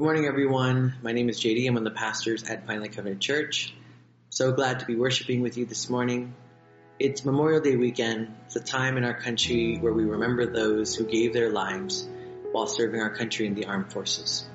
Good 0.00 0.06
morning, 0.06 0.24
everyone. 0.24 0.94
My 1.02 1.12
name 1.12 1.28
is 1.28 1.38
JD. 1.40 1.68
I'm 1.68 1.74
one 1.74 1.86
of 1.86 1.92
the 1.92 1.98
pastors 1.98 2.42
at 2.44 2.66
Finally 2.66 2.88
Covenant 2.88 3.20
Church. 3.20 3.74
So 4.30 4.50
glad 4.50 4.80
to 4.80 4.86
be 4.86 4.96
worshiping 4.96 5.42
with 5.42 5.58
you 5.58 5.66
this 5.66 5.90
morning. 5.90 6.34
It's 6.98 7.22
Memorial 7.22 7.60
Day 7.60 7.76
weekend. 7.76 8.34
It's 8.46 8.56
a 8.56 8.60
time 8.60 8.96
in 8.96 9.04
our 9.04 9.12
country 9.12 9.76
where 9.76 9.92
we 9.92 10.04
remember 10.06 10.46
those 10.46 10.94
who 10.94 11.04
gave 11.04 11.34
their 11.34 11.50
lives 11.50 12.08
while 12.50 12.66
serving 12.66 12.98
our 12.98 13.14
country 13.14 13.46
in 13.46 13.54
the 13.54 13.66
armed 13.66 13.92
forces. 13.92 14.48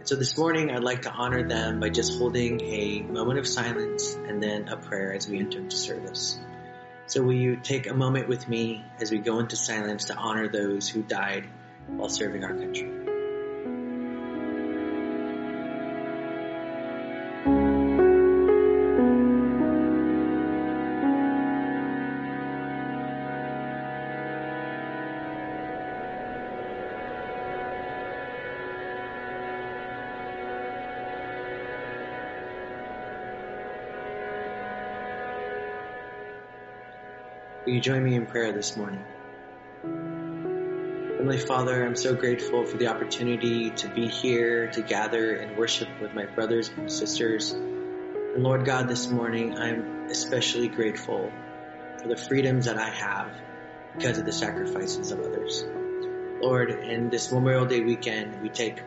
And 0.00 0.08
so 0.08 0.16
this 0.16 0.36
morning, 0.36 0.72
I'd 0.72 0.82
like 0.82 1.02
to 1.02 1.12
honor 1.12 1.46
them 1.46 1.78
by 1.78 1.90
just 1.90 2.18
holding 2.18 2.60
a 2.62 3.02
moment 3.02 3.38
of 3.38 3.46
silence 3.46 4.14
and 4.14 4.42
then 4.42 4.66
a 4.66 4.76
prayer 4.76 5.14
as 5.14 5.28
we 5.28 5.38
enter 5.38 5.60
into 5.60 5.76
service. 5.76 6.40
So 7.06 7.22
will 7.22 7.34
you 7.34 7.54
take 7.54 7.86
a 7.86 7.94
moment 7.94 8.26
with 8.26 8.48
me 8.48 8.84
as 9.00 9.12
we 9.12 9.18
go 9.18 9.38
into 9.38 9.54
silence 9.54 10.06
to 10.06 10.16
honor 10.16 10.48
those 10.48 10.88
who 10.88 11.04
died 11.04 11.46
while 11.86 12.08
serving 12.08 12.42
our 12.42 12.56
country? 12.56 12.95
Will 37.66 37.72
you 37.72 37.80
join 37.80 38.04
me 38.04 38.14
in 38.14 38.26
prayer 38.26 38.52
this 38.52 38.76
morning? 38.76 39.02
Heavenly 39.82 41.38
Father, 41.38 41.84
I'm 41.84 41.96
so 41.96 42.14
grateful 42.14 42.64
for 42.64 42.76
the 42.76 42.86
opportunity 42.86 43.70
to 43.70 43.88
be 43.88 44.06
here, 44.06 44.68
to 44.70 44.82
gather 44.82 45.34
and 45.34 45.56
worship 45.56 45.88
with 46.00 46.14
my 46.14 46.26
brothers 46.26 46.68
and 46.68 46.88
sisters. 46.88 47.50
And 47.50 48.44
Lord 48.44 48.64
God, 48.64 48.86
this 48.86 49.10
morning 49.10 49.58
I'm 49.58 50.06
especially 50.08 50.68
grateful 50.68 51.32
for 52.00 52.06
the 52.06 52.16
freedoms 52.16 52.66
that 52.66 52.78
I 52.78 52.88
have 52.88 53.32
because 53.96 54.18
of 54.18 54.26
the 54.26 54.32
sacrifices 54.32 55.10
of 55.10 55.18
others. 55.18 55.64
Lord, 56.40 56.70
in 56.70 57.10
this 57.10 57.32
Memorial 57.32 57.66
Day 57.66 57.80
weekend, 57.80 58.42
we 58.42 58.48
take 58.48 58.80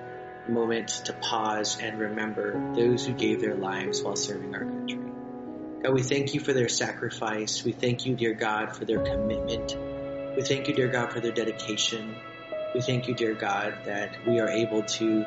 a 0.48 0.52
moment 0.52 0.88
to 1.04 1.12
pause 1.12 1.78
and 1.82 2.00
remember 2.00 2.54
those 2.76 3.06
who 3.06 3.12
gave 3.12 3.42
their 3.42 3.56
lives 3.56 4.02
while 4.02 4.16
serving 4.16 4.56
our 4.56 4.64
country. 4.64 5.09
God, 5.84 5.94
we 5.94 6.04
thank 6.04 6.34
you 6.34 6.42
for 6.42 6.52
their 6.52 6.68
sacrifice. 6.68 7.64
We 7.64 7.72
thank 7.72 8.06
you, 8.06 8.14
dear 8.14 8.34
God, 8.34 8.76
for 8.76 8.84
their 8.84 9.00
commitment. 9.00 9.78
We 10.36 10.44
thank 10.44 10.68
you, 10.68 10.74
dear 10.74 10.90
God, 10.90 11.14
for 11.14 11.22
their 11.22 11.32
dedication. 11.32 12.16
We 12.76 12.82
thank 12.82 13.08
you, 13.08 13.16
dear 13.16 13.34
God, 13.34 13.86
that 13.86 14.18
we 14.28 14.42
are 14.42 14.50
able 14.50 14.84
to 14.84 15.26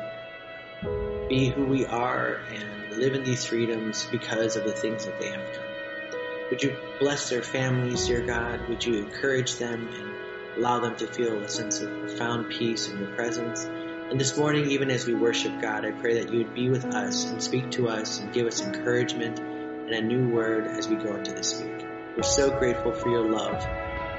be 1.27 1.49
who 1.49 1.65
we 1.65 1.87
are 1.87 2.35
and 2.51 2.99
live 2.99 3.15
in 3.15 3.23
these 3.23 3.45
freedoms 3.45 4.05
because 4.11 4.55
of 4.55 4.63
the 4.63 4.73
things 4.73 5.05
that 5.05 5.19
they 5.19 5.29
have 5.31 5.53
done. 5.53 6.49
Would 6.51 6.61
you 6.61 6.77
bless 6.99 7.31
their 7.31 7.41
families, 7.41 8.05
dear 8.05 8.21
God? 8.21 8.69
Would 8.69 8.85
you 8.85 9.03
encourage 9.05 9.55
them 9.55 9.87
and 9.87 10.57
allow 10.59 10.81
them 10.81 10.95
to 10.97 11.07
feel 11.07 11.35
a 11.41 11.49
sense 11.49 11.81
of 11.81 11.89
profound 11.89 12.49
peace 12.51 12.87
in 12.89 12.99
your 12.99 13.15
presence? 13.15 13.63
And 13.63 14.19
this 14.19 14.37
morning, 14.37 14.69
even 14.69 14.91
as 14.91 15.07
we 15.07 15.15
worship 15.15 15.59
God, 15.59 15.83
I 15.83 15.91
pray 15.93 16.21
that 16.21 16.31
you 16.31 16.39
would 16.39 16.53
be 16.53 16.69
with 16.69 16.85
us 16.85 17.25
and 17.25 17.41
speak 17.41 17.71
to 17.71 17.89
us 17.89 18.19
and 18.19 18.31
give 18.31 18.45
us 18.45 18.61
encouragement 18.61 19.39
and 19.85 19.95
a 19.95 20.01
new 20.01 20.29
word 20.29 20.65
as 20.67 20.87
we 20.87 20.95
go 20.95 21.13
into 21.15 21.33
this 21.33 21.61
week. 21.61 21.85
We're 22.15 22.23
so 22.23 22.57
grateful 22.57 22.93
for 22.93 23.09
your 23.09 23.29
love. 23.29 23.61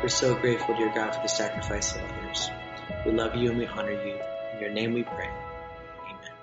We're 0.03 0.09
so 0.09 0.34
grateful, 0.34 0.77
dear 0.77 0.93
God, 0.95 1.15
for 1.15 1.23
the 1.23 1.29
sacrifice 1.29 1.95
of 1.97 2.03
others. 2.03 2.51
We 3.07 3.12
love 3.12 3.34
you 3.34 3.51
and 3.51 3.59
we 3.59 3.67
honor 3.67 3.92
you. 3.92 4.17
In 4.53 4.61
your 4.61 4.70
name 4.70 4.92
we 4.92 5.05
pray. 5.05 5.31
Amen. 6.05 6.35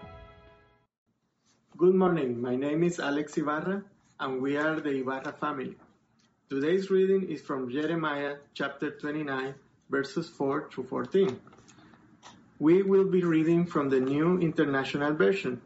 Good 1.78 1.94
morning. 1.94 2.42
My 2.42 2.56
name 2.56 2.84
is 2.84 3.00
Alex 3.00 3.38
Ibarra, 3.38 3.84
and 4.20 4.42
we 4.42 4.58
are 4.58 4.80
the 4.80 4.90
Ibarra 5.02 5.34
family. 5.34 5.76
Today's 6.50 6.90
reading 6.90 7.30
is 7.30 7.42
from 7.42 7.70
Jeremiah 7.72 8.38
chapter 8.56 8.90
29, 8.90 9.54
verses 9.90 10.30
4 10.30 10.62
to 10.74 10.84
14. 10.84 11.40
We 12.58 12.82
will 12.82 13.06
be 13.06 13.24
reading 13.24 13.68
from 13.68 13.90
the 13.90 14.00
New 14.00 14.40
International 14.40 15.14
Version. 15.14 15.62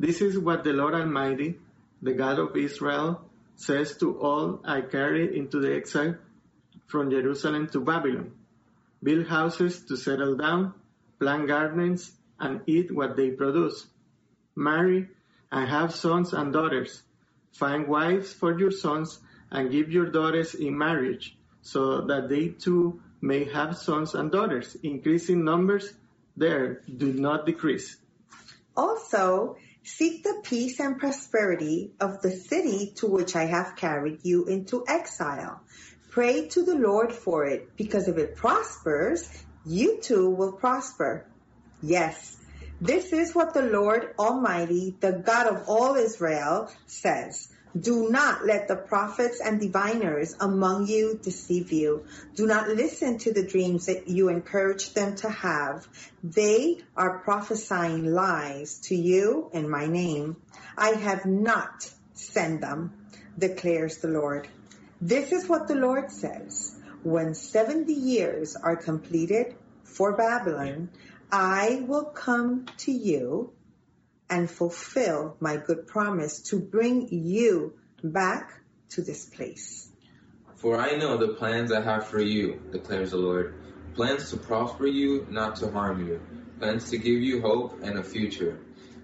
This 0.00 0.20
is 0.20 0.38
what 0.38 0.64
the 0.64 0.72
Lord 0.72 0.94
Almighty, 0.94 1.58
the 2.02 2.12
God 2.14 2.38
of 2.38 2.56
Israel, 2.56 3.22
says 3.56 3.96
to 3.98 4.18
all 4.18 4.60
I 4.64 4.80
carry 4.80 5.36
into 5.36 5.60
the 5.60 5.74
exile 5.74 6.16
from 6.86 7.10
Jerusalem 7.10 7.68
to 7.68 7.80
Babylon. 7.80 8.32
Build 9.02 9.26
houses 9.26 9.84
to 9.86 9.96
settle 9.96 10.36
down, 10.36 10.74
plant 11.18 11.46
gardens, 11.46 12.12
and 12.38 12.62
eat 12.66 12.94
what 12.94 13.16
they 13.16 13.30
produce. 13.30 13.86
Marry 14.56 15.08
and 15.52 15.68
have 15.68 15.94
sons 15.94 16.32
and 16.32 16.52
daughters. 16.52 17.02
Find 17.52 17.86
wives 17.86 18.32
for 18.32 18.58
your 18.58 18.70
sons 18.70 19.18
and 19.50 19.70
give 19.70 19.90
your 19.90 20.10
daughters 20.10 20.54
in 20.54 20.78
marriage, 20.78 21.36
so 21.62 22.02
that 22.02 22.28
they 22.28 22.48
too 22.48 23.02
may 23.20 23.44
have 23.44 23.76
sons 23.76 24.14
and 24.14 24.30
daughters. 24.30 24.76
Increasing 24.82 25.44
numbers 25.44 25.92
there, 26.36 26.82
do 26.96 27.12
not 27.12 27.46
decrease. 27.46 27.96
Also, 28.76 29.56
Seek 29.84 30.24
the 30.24 30.42
peace 30.44 30.80
and 30.80 30.98
prosperity 30.98 31.94
of 32.00 32.22
the 32.22 32.32
city 32.32 32.94
to 32.98 33.08
which 33.08 33.36
I 33.36 33.46
have 33.46 33.76
carried 33.76 34.20
you 34.24 34.46
into 34.46 34.84
exile. 34.88 35.62
Pray 36.10 36.48
to 36.50 36.64
the 36.64 36.76
Lord 36.76 37.12
for 37.12 37.46
it, 37.46 37.70
because 37.78 38.08
if 38.08 38.18
it 38.18 38.36
prospers, 38.36 39.28
you 39.64 40.00
too 40.02 40.30
will 40.30 40.54
prosper. 40.54 41.28
Yes, 41.82 42.36
this 42.80 43.12
is 43.12 43.34
what 43.34 43.54
the 43.54 43.62
Lord 43.62 44.14
Almighty, 44.18 44.98
the 45.00 45.12
God 45.12 45.48
of 45.48 45.64
all 45.68 45.96
Israel, 45.96 46.70
says. 46.86 47.49
Do 47.78 48.10
not 48.10 48.44
let 48.44 48.66
the 48.66 48.74
prophets 48.76 49.40
and 49.40 49.60
diviners 49.60 50.34
among 50.40 50.88
you 50.88 51.20
deceive 51.22 51.70
you. 51.70 52.04
Do 52.34 52.46
not 52.46 52.68
listen 52.68 53.18
to 53.18 53.32
the 53.32 53.46
dreams 53.46 53.86
that 53.86 54.08
you 54.08 54.28
encourage 54.28 54.92
them 54.92 55.14
to 55.16 55.30
have. 55.30 55.86
They 56.24 56.78
are 56.96 57.20
prophesying 57.20 58.06
lies 58.06 58.80
to 58.88 58.96
you 58.96 59.50
in 59.52 59.70
my 59.70 59.86
name. 59.86 60.36
I 60.76 60.88
have 60.90 61.26
not 61.26 61.88
sent 62.14 62.60
them, 62.60 62.92
declares 63.38 63.98
the 63.98 64.08
Lord. 64.08 64.48
This 65.00 65.30
is 65.30 65.48
what 65.48 65.68
the 65.68 65.76
Lord 65.76 66.10
says. 66.10 66.76
When 67.04 67.34
70 67.34 67.92
years 67.92 68.56
are 68.56 68.76
completed 68.76 69.54
for 69.84 70.16
Babylon, 70.16 70.90
I 71.30 71.84
will 71.86 72.06
come 72.06 72.66
to 72.78 72.90
you 72.92 73.52
and 74.30 74.50
fulfill 74.50 75.36
my 75.40 75.56
good 75.56 75.86
promise 75.86 76.40
to 76.42 76.60
bring 76.60 77.08
you 77.10 77.74
back 78.02 78.52
to 78.90 79.02
this 79.02 79.26
place. 79.26 79.90
For 80.56 80.78
I 80.78 80.96
know 80.96 81.16
the 81.16 81.34
plans 81.34 81.72
I 81.72 81.80
have 81.80 82.06
for 82.06 82.20
you, 82.20 82.60
declares 82.70 83.10
the 83.10 83.16
Lord. 83.16 83.54
Plans 83.94 84.30
to 84.30 84.36
prosper 84.36 84.86
you, 84.86 85.26
not 85.30 85.56
to 85.56 85.70
harm 85.70 86.06
you. 86.06 86.20
Plans 86.60 86.90
to 86.90 86.98
give 86.98 87.20
you 87.20 87.40
hope 87.40 87.82
and 87.82 87.98
a 87.98 88.04
future. 88.04 88.60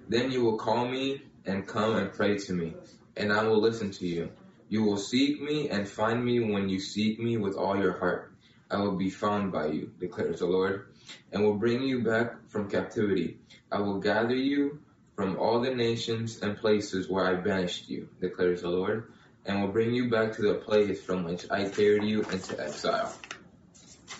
Then 0.09 0.31
you 0.31 0.44
will 0.44 0.59
call 0.59 0.87
me 0.87 1.22
and 1.44 1.66
come 1.66 1.97
and 1.97 2.12
pray 2.12 2.38
to 2.38 2.53
me, 2.53 2.75
and 3.16 3.32
I 3.32 3.43
will 3.44 3.60
listen 3.60 3.91
to 3.93 4.06
you. 4.06 4.31
You 4.69 4.82
will 4.82 4.97
seek 4.98 5.41
me 5.41 5.69
and 5.70 5.88
find 5.88 6.25
me 6.25 6.41
when 6.41 6.69
you 6.69 6.78
seek 6.78 7.19
me 7.19 7.37
with 7.37 7.56
all 7.56 7.76
your 7.76 7.98
heart. 7.98 8.32
I 8.70 8.78
will 8.78 8.97
be 8.97 9.10
found 9.10 9.53
by 9.53 9.69
you, 9.69 9.93
declares 9.98 10.41
the 10.41 10.47
Lord, 10.47 10.87
and 11.32 11.43
will 11.43 11.54
bring 11.54 11.82
you 11.82 12.03
back 12.03 12.48
from 12.48 12.69
captivity. 12.69 13.38
I 13.70 13.81
will 13.81 13.98
gather 13.98 14.34
you 14.34 14.81
from 15.16 15.38
all 15.38 15.60
the 15.60 15.75
nations 15.75 16.41
and 16.43 16.56
places 16.59 17.09
where 17.09 17.27
I 17.27 17.34
banished 17.34 17.88
you, 17.88 18.09
declares 18.21 18.62
the 18.62 18.69
Lord, 18.69 19.12
and 19.47 19.62
will 19.62 19.72
bring 19.72 19.94
you 19.94 20.10
back 20.10 20.34
to 20.34 20.43
the 20.43 20.54
place 20.54 21.00
from 21.00 21.25
which 21.25 21.50
I 21.50 21.69
carried 21.69 22.04
you 22.04 22.22
into 22.22 22.60
exile. 22.62 23.12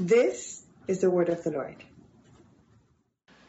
This 0.01 0.65
is 0.89 1.01
the 1.01 1.11
word 1.11 1.29
of 1.29 1.45
the 1.45 1.51
Lord. 1.51 1.77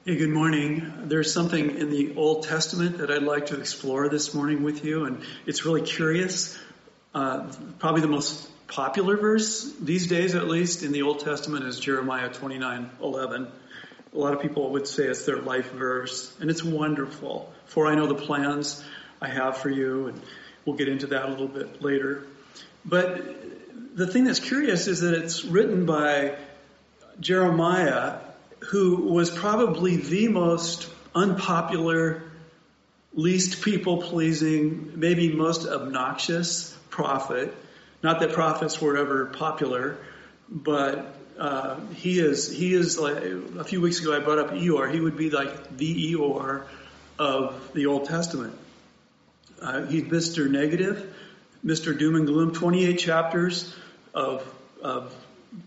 Hey, 0.06 0.18
good 0.18 0.30
morning. 0.30 0.94
There's 1.06 1.34
something 1.34 1.78
in 1.78 1.90
the 1.90 2.16
Old 2.16 2.44
Testament 2.44 3.00
that 3.00 3.12
I'd 3.12 3.24
like 3.24 3.48
to 3.48 3.60
explore 3.60 4.10
this 4.10 4.33
morning 4.33 4.63
with 4.63 4.83
you, 4.83 5.06
and 5.06 5.22
it's 5.45 5.66
really 5.66 5.81
curious. 5.81 6.57
Uh, 7.13 7.51
probably 7.80 8.01
the 8.01 8.07
most 8.07 8.50
popular 8.68 9.18
verse 9.18 9.74
these 9.81 10.07
days, 10.07 10.36
at 10.36 10.48
least 10.48 10.83
in 10.83 10.92
the 10.92 11.01
Old 11.04 11.22
Testament, 11.22 11.66
is 11.66 11.80
Jeremiah 11.80 12.30
29:11. 12.30 13.48
A 14.13 14.18
lot 14.18 14.33
of 14.33 14.42
people 14.42 14.71
would 14.71 14.88
say 14.88 15.04
it's 15.06 15.25
their 15.25 15.42
life 15.42 15.71
verse, 15.71 16.36
and 16.39 16.50
it's 16.50 16.63
wonderful. 16.63 17.54
For 17.65 17.88
I 17.88 17.95
know 17.95 18.07
the 18.07 18.15
plans 18.15 18.83
I 19.21 19.27
have 19.27 19.57
for 19.57 19.69
you, 19.69 20.07
and 20.07 20.21
we'll 20.65 20.77
get 20.77 20.88
into 20.88 21.07
that 21.07 21.25
a 21.25 21.30
little 21.30 21.48
bit 21.48 21.81
later. 21.81 22.25
But 22.86 23.95
the 23.95 24.07
thing 24.07 24.24
that's 24.24 24.39
curious 24.39 24.88
is 24.88 25.01
that 25.01 25.13
it's 25.13 25.44
written 25.44 25.86
by 25.86 26.36
Jeremiah, 27.19 28.19
who 28.59 28.98
was 28.98 29.30
probably 29.30 29.98
the 29.98 30.27
most 30.30 30.89
unpopular, 31.13 32.24
least 33.13 33.62
people 33.62 34.01
pleasing, 34.03 34.94
maybe 34.95 35.33
most 35.33 35.68
obnoxious 35.68 36.77
prophet. 36.89 37.53
Not 38.03 38.19
that 38.19 38.33
prophets 38.33 38.80
were 38.80 38.98
ever 38.98 39.25
popular, 39.25 39.98
but 40.50 41.17
uh, 41.39 41.80
he 41.95 42.19
is 42.19 42.50
he 42.50 42.74
is 42.74 42.98
like 42.98 43.18
a 43.18 43.63
few 43.63 43.81
weeks 43.81 44.00
ago 44.00 44.16
I 44.16 44.19
brought 44.19 44.39
up 44.39 44.51
Eeyore. 44.51 44.92
He 44.92 45.00
would 45.00 45.18
be 45.18 45.30
like 45.30 45.78
the 45.78 46.13
Eeyore 46.13 46.63
of 47.19 47.74
the 47.74 47.86
Old 47.86 48.06
Testament. 48.06 48.57
Uh, 49.62 49.86
he's 49.86 50.04
Mr. 50.04 50.50
Negative, 50.50 51.16
Mr. 51.66 51.98
Doom 51.98 52.16
and 52.16 52.25
Gloom. 52.25 52.54
Twenty-eight 52.54 53.00
chapters 53.00 53.75
of 54.13 54.44
of 54.81 55.13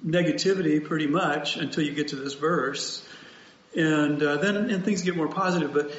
negativity, 0.05 0.85
pretty 0.85 1.07
much, 1.07 1.57
until 1.57 1.85
you 1.85 1.93
get 1.93 2.09
to 2.09 2.17
this 2.17 2.35
verse, 2.35 3.07
and 3.77 4.23
uh, 4.23 4.37
then 4.39 4.57
and 4.57 4.85
things 4.85 5.03
get 5.03 5.17
more 5.17 5.29
positive. 5.29 5.73
But 5.73 5.93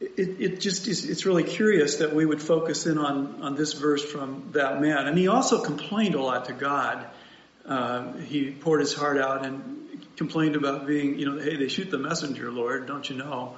it, 0.00 0.40
it 0.40 0.60
just 0.60 0.86
is, 0.86 1.08
it's 1.08 1.24
really 1.24 1.44
curious 1.44 1.96
that 1.96 2.14
we 2.14 2.26
would 2.26 2.42
focus 2.42 2.86
in 2.86 2.98
on 2.98 3.42
on 3.42 3.54
this 3.54 3.72
verse 3.72 4.04
from 4.04 4.50
that 4.52 4.82
man. 4.82 5.06
And 5.06 5.16
he 5.16 5.28
also 5.28 5.62
complained 5.62 6.14
a 6.14 6.22
lot 6.22 6.46
to 6.46 6.52
God 6.52 7.06
uh, 7.66 8.12
he 8.14 8.50
poured 8.50 8.80
his 8.80 8.94
heart 8.94 9.18
out 9.18 9.44
and 9.44 10.06
complained 10.16 10.56
about 10.56 10.86
being, 10.86 11.18
you 11.18 11.30
know, 11.30 11.38
hey, 11.38 11.56
they 11.56 11.68
shoot 11.68 11.90
the 11.90 11.98
messenger, 11.98 12.50
Lord, 12.50 12.86
don't 12.86 13.08
you 13.08 13.16
know? 13.16 13.56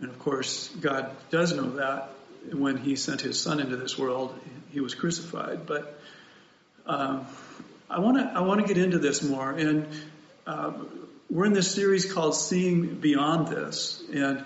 And 0.00 0.10
of 0.10 0.18
course, 0.18 0.68
God 0.80 1.10
does 1.30 1.52
know 1.52 1.70
that. 1.76 2.10
When 2.52 2.78
he 2.78 2.96
sent 2.96 3.20
his 3.20 3.38
son 3.38 3.60
into 3.60 3.76
this 3.76 3.98
world, 3.98 4.38
he 4.70 4.80
was 4.80 4.94
crucified. 4.94 5.66
But 5.66 6.00
um, 6.86 7.26
I 7.90 7.98
want 8.00 8.18
to 8.18 8.24
I 8.24 8.40
want 8.40 8.60
to 8.60 8.66
get 8.66 8.82
into 8.82 8.98
this 8.98 9.22
more, 9.22 9.50
and 9.50 9.88
uh, 10.46 10.72
we're 11.28 11.46
in 11.46 11.52
this 11.52 11.74
series 11.74 12.10
called 12.10 12.36
"Seeing 12.36 12.94
Beyond 12.94 13.48
This," 13.48 14.02
and 14.12 14.44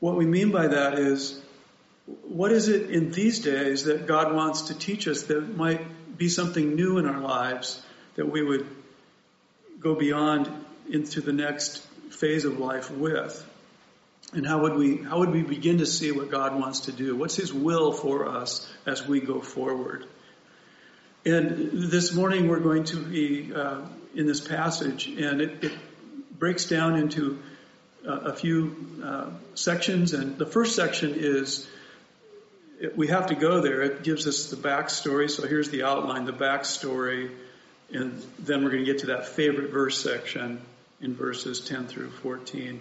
what 0.00 0.16
we 0.16 0.26
mean 0.26 0.50
by 0.50 0.68
that 0.68 0.98
is, 0.98 1.40
what 2.24 2.52
is 2.52 2.68
it 2.68 2.90
in 2.90 3.10
these 3.10 3.40
days 3.40 3.84
that 3.84 4.06
God 4.06 4.34
wants 4.34 4.62
to 4.62 4.74
teach 4.74 5.08
us 5.08 5.22
that 5.24 5.56
might 5.56 5.80
be 6.16 6.28
something 6.28 6.74
new 6.74 6.98
in 6.98 7.06
our 7.06 7.20
lives 7.20 7.82
that 8.16 8.26
we 8.30 8.42
would 8.42 8.66
go 9.80 9.94
beyond 9.94 10.50
into 10.90 11.20
the 11.20 11.32
next 11.32 11.78
phase 12.10 12.44
of 12.44 12.58
life 12.58 12.90
with. 12.90 13.48
And 14.34 14.46
how 14.46 14.62
would 14.62 14.74
we 14.74 14.96
how 14.96 15.18
would 15.18 15.30
we 15.30 15.42
begin 15.42 15.78
to 15.78 15.86
see 15.86 16.10
what 16.10 16.30
God 16.30 16.58
wants 16.58 16.80
to 16.80 16.92
do? 16.92 17.16
What's 17.16 17.36
His 17.36 17.52
will 17.52 17.92
for 17.92 18.26
us 18.26 18.70
as 18.86 19.06
we 19.06 19.20
go 19.20 19.40
forward? 19.40 20.06
And 21.24 21.70
this 21.90 22.14
morning 22.14 22.48
we're 22.48 22.60
going 22.60 22.84
to 22.84 22.96
be 22.96 23.52
uh, 23.54 23.82
in 24.14 24.26
this 24.26 24.40
passage, 24.40 25.06
and 25.06 25.40
it, 25.40 25.64
it 25.64 25.72
breaks 26.38 26.64
down 26.64 26.96
into 26.96 27.40
uh, 28.06 28.10
a 28.10 28.34
few 28.34 29.00
uh, 29.04 29.30
sections. 29.54 30.14
And 30.14 30.38
the 30.38 30.46
first 30.46 30.74
section 30.74 31.14
is 31.14 31.68
we 32.96 33.08
have 33.08 33.26
to 33.26 33.34
go 33.34 33.60
there. 33.60 33.82
It 33.82 34.02
gives 34.02 34.26
us 34.26 34.50
the 34.50 34.56
backstory. 34.56 35.30
So 35.30 35.46
here's 35.46 35.70
the 35.70 35.84
outline, 35.84 36.24
the 36.24 36.32
backstory, 36.32 37.30
and 37.92 38.22
then 38.38 38.64
we're 38.64 38.70
going 38.70 38.84
to 38.84 38.90
get 38.90 39.00
to 39.00 39.06
that 39.06 39.28
favorite 39.28 39.70
verse 39.70 40.02
section 40.02 40.60
in 41.00 41.14
verses 41.14 41.60
10 41.60 41.86
through 41.86 42.10
14. 42.10 42.80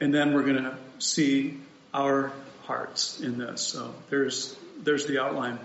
And 0.00 0.14
then 0.14 0.32
we're 0.32 0.44
going 0.44 0.64
to 0.64 0.76
see 0.98 1.58
our 1.92 2.32
hearts 2.64 3.20
in 3.20 3.38
this. 3.38 3.60
So 3.60 3.94
there's 4.08 4.56
there's 4.82 5.06
the 5.06 5.20
outline. 5.22 5.58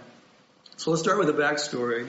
So 0.77 0.91
let's 0.91 1.01
start 1.01 1.17
with 1.17 1.27
the 1.27 1.41
backstory. 1.41 2.07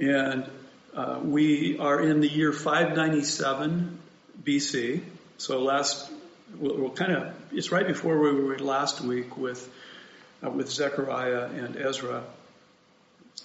And 0.00 0.48
uh, 0.94 1.20
we 1.22 1.78
are 1.78 2.00
in 2.00 2.20
the 2.20 2.28
year 2.28 2.52
597 2.52 3.98
BC. 4.42 5.02
So 5.38 5.60
last, 5.60 6.10
we'll, 6.56 6.76
we'll 6.76 6.90
kind 6.90 7.12
of, 7.12 7.34
it's 7.50 7.72
right 7.72 7.86
before 7.86 8.18
we 8.18 8.40
were 8.40 8.58
last 8.58 9.00
week 9.00 9.36
with 9.36 9.68
with 10.50 10.70
Zechariah 10.70 11.44
and 11.54 11.76
Ezra. 11.76 12.24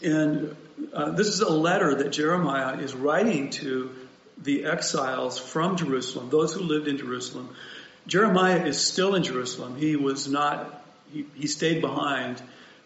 And 0.01 0.55
uh, 0.93 1.11
this 1.11 1.27
is 1.27 1.41
a 1.41 1.49
letter 1.51 1.95
that 1.95 2.11
Jeremiah 2.11 2.77
is 2.77 2.93
writing 2.93 3.49
to 3.51 3.91
the 4.37 4.65
exiles 4.65 5.39
from 5.39 5.77
Jerusalem, 5.77 6.29
those 6.29 6.53
who 6.53 6.61
lived 6.61 6.87
in 6.87 6.97
Jerusalem. 6.97 7.49
Jeremiah 8.05 8.65
is 8.65 8.79
still 8.79 9.15
in 9.15 9.23
Jerusalem. 9.23 9.75
He 9.75 9.95
was 9.95 10.27
not, 10.27 10.83
he, 11.11 11.25
he 11.33 11.47
stayed 11.47 11.81
behind, 11.81 12.41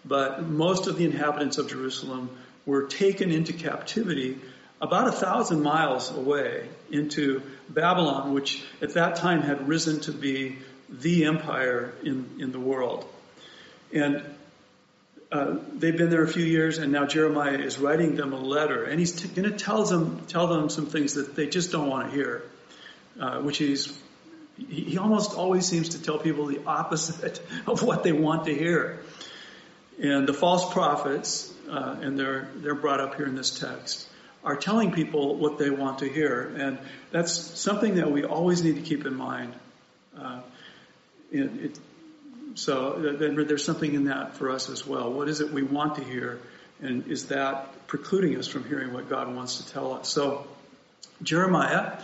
but 0.06 0.44
most 0.44 0.88
of 0.88 0.98
the 0.98 1.06
inhabitants 1.06 1.58
of 1.58 1.70
Jerusalem 1.70 2.30
were 2.66 2.88
taken 2.88 3.32
into 3.32 3.54
captivity 3.54 4.40
about 4.80 5.08
a 5.08 5.12
thousand 5.12 5.62
miles 5.62 6.10
away 6.10 6.68
into 6.90 7.42
Babylon, 7.70 8.34
which 8.34 8.64
at 8.82 8.96
that 8.96 9.18
time 9.18 9.42
had 9.42 9.68
risen 9.68 10.00
to 10.02 10.12
be 10.12 10.58
the 10.90 11.26
empire 11.26 11.94
in, 12.04 12.38
in 12.40 12.52
the 12.52 12.60
world. 12.60 13.06
And 13.94 14.24
uh, 15.32 15.58
they've 15.74 15.96
been 15.96 16.10
there 16.10 16.24
a 16.24 16.28
few 16.28 16.44
years, 16.44 16.78
and 16.78 16.92
now 16.92 17.06
Jeremiah 17.06 17.58
is 17.58 17.78
writing 17.78 18.16
them 18.16 18.34
a 18.34 18.40
letter, 18.40 18.84
and 18.84 19.00
he's 19.00 19.14
t- 19.14 19.30
going 19.30 19.50
to 19.50 19.58
tell 19.58 19.86
them 19.86 20.26
tell 20.28 20.48
them 20.48 20.70
some 20.70 20.88
things 20.88 21.14
that 21.14 21.36
they 21.36 21.48
just 21.48 21.72
don't 21.72 21.90
want 21.90 22.10
to 22.10 22.16
hear, 22.16 22.44
uh, 23.20 23.40
which 23.40 23.58
he's 23.58 23.98
he, 24.58 24.98
almost 24.98 25.34
always 25.34 25.66
seems 25.66 25.90
to 25.90 26.02
tell 26.02 26.18
people 26.18 26.48
the 26.48 26.62
opposite 26.66 27.42
of 27.68 27.82
what 27.82 28.04
they 28.04 28.12
want 28.12 28.46
to 28.46 28.54
hear. 28.54 29.00
And 30.02 30.28
the 30.28 30.34
false 30.34 30.72
prophets, 30.74 31.54
uh, 31.70 31.98
and 32.02 32.20
they're 32.20 32.50
they're 32.56 32.76
brought 32.76 33.00
up 33.00 33.16
here 33.16 33.26
in 33.26 33.36
this 33.36 33.58
text, 33.58 34.08
are 34.44 34.58
telling 34.58 34.92
people 34.92 35.38
what 35.38 35.58
they 35.58 35.70
want 35.70 36.00
to 36.00 36.10
hear, 36.10 36.54
and 36.58 36.78
that's 37.12 37.32
something 37.32 37.96
that 37.96 38.12
we 38.12 38.26
always 38.26 38.64
need 38.64 38.76
to 38.76 38.82
keep 38.82 39.06
in 39.06 39.16
mind. 39.16 39.54
Uh, 40.20 40.42
it, 41.32 41.40
it, 41.40 41.80
so 42.56 43.16
then 43.20 43.36
there's 43.36 43.66
something 43.66 43.94
in 43.94 44.06
that 44.06 44.38
for 44.38 44.50
us 44.50 44.70
as 44.70 44.86
well. 44.86 45.12
What 45.12 45.30
is 45.30 45.42
it 45.42 45.52
we 45.52 45.64
want 45.64 45.96
to 45.96 46.04
hear? 46.04 46.40
And 46.82 47.08
is 47.08 47.28
that 47.28 47.88
precluding 47.88 48.38
us 48.38 48.48
from 48.48 48.66
hearing 48.66 48.94
what 48.94 49.10
God 49.10 49.34
wants 49.34 49.58
to 49.58 49.72
tell 49.72 49.94
us? 49.94 50.10
So 50.10 50.48
Jeremiah, 51.22 52.00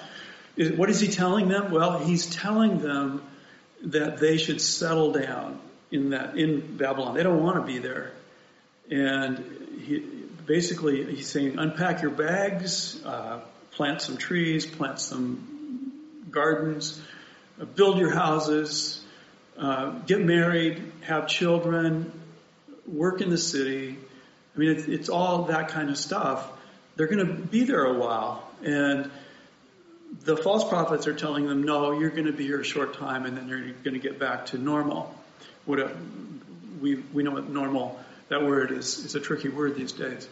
what 0.75 0.89
is 0.89 0.99
he 0.99 1.07
telling 1.07 1.47
them? 1.47 1.71
Well, 1.71 1.99
he's 1.99 2.27
telling 2.27 2.79
them 2.79 3.23
that 3.83 4.17
they 4.17 4.37
should 4.37 4.61
settle 4.61 5.11
down 5.11 5.59
in 5.91 6.11
that 6.11 6.37
in 6.37 6.77
Babylon. 6.77 7.15
They 7.15 7.23
don't 7.23 7.43
want 7.43 7.57
to 7.57 7.71
be 7.71 7.79
there. 7.79 8.11
And 8.89 9.37
he, 9.85 9.99
basically 10.45 11.15
he's 11.15 11.29
saying, 11.29 11.59
unpack 11.59 12.01
your 12.01 12.11
bags, 12.11 13.03
uh, 13.05 13.41
plant 13.71 14.01
some 14.01 14.17
trees, 14.17 14.65
plant 14.65 14.99
some 14.99 16.23
gardens, 16.31 17.01
uh, 17.61 17.65
build 17.65 17.99
your 17.99 18.13
houses, 18.13 19.03
uh, 19.57 19.89
get 20.05 20.21
married, 20.21 20.91
have 21.01 21.27
children, 21.27 22.11
work 22.85 23.21
in 23.21 23.29
the 23.29 23.37
city. 23.37 23.97
I 24.55 24.59
mean, 24.59 24.69
it's, 24.69 24.87
it's 24.87 25.09
all 25.09 25.43
that 25.45 25.69
kind 25.69 25.89
of 25.89 25.97
stuff. 25.97 26.47
They're 26.95 27.07
going 27.07 27.25
to 27.25 27.33
be 27.33 27.63
there 27.63 27.85
a 27.85 27.97
while. 27.97 28.43
And 28.63 29.11
the 30.23 30.37
false 30.37 30.67
prophets 30.67 31.07
are 31.07 31.13
telling 31.13 31.47
them, 31.47 31.63
no, 31.63 31.91
you're 31.91 32.09
going 32.09 32.25
to 32.25 32.33
be 32.33 32.45
here 32.45 32.61
a 32.61 32.65
short 32.65 32.95
time 32.95 33.25
and 33.25 33.37
then 33.37 33.47
you're 33.47 33.61
going 33.61 33.93
to 33.93 33.99
get 33.99 34.19
back 34.19 34.47
to 34.47 34.57
normal. 34.57 35.13
What 35.65 35.79
a, 35.79 35.91
we, 36.81 36.95
we 36.95 37.23
know 37.23 37.31
what 37.31 37.49
normal, 37.49 37.99
that 38.29 38.43
word 38.43 38.71
is, 38.71 39.05
is 39.05 39.15
a 39.15 39.19
tricky 39.19 39.49
word 39.49 39.75
these 39.75 39.91
days. 39.91 40.27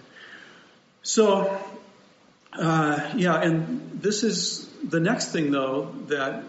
So, 1.03 1.59
uh, 2.53 3.11
yeah, 3.15 3.39
and 3.41 4.01
this 4.01 4.23
is 4.23 4.67
the 4.83 4.99
next 4.99 5.31
thing 5.31 5.51
though 5.51 5.93
that 6.07 6.43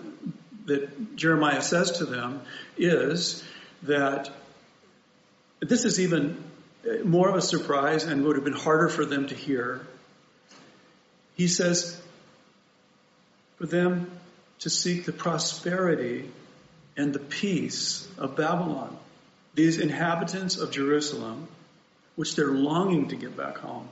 that 0.66 1.16
Jeremiah 1.16 1.62
says 1.62 1.98
to 1.98 2.04
them 2.04 2.42
is 2.76 3.42
that 3.82 4.30
this 5.60 5.84
is 5.84 6.00
even 6.00 6.42
more 7.04 7.28
of 7.28 7.36
a 7.36 7.42
surprise 7.42 8.04
and 8.04 8.24
would 8.24 8.36
have 8.36 8.44
been 8.44 8.52
harder 8.52 8.88
for 8.88 9.04
them 9.04 9.26
to 9.28 9.34
hear. 9.34 9.80
He 11.34 11.48
says 11.48 12.00
for 13.56 13.66
them 13.66 14.10
to 14.60 14.70
seek 14.70 15.04
the 15.04 15.12
prosperity 15.12 16.30
and 16.96 17.12
the 17.12 17.18
peace 17.18 18.08
of 18.18 18.36
Babylon. 18.36 18.96
These 19.54 19.78
inhabitants 19.78 20.58
of 20.58 20.70
Jerusalem, 20.70 21.48
which 22.16 22.36
they're 22.36 22.52
longing 22.52 23.08
to 23.08 23.16
get 23.16 23.36
back 23.36 23.58
home, 23.58 23.88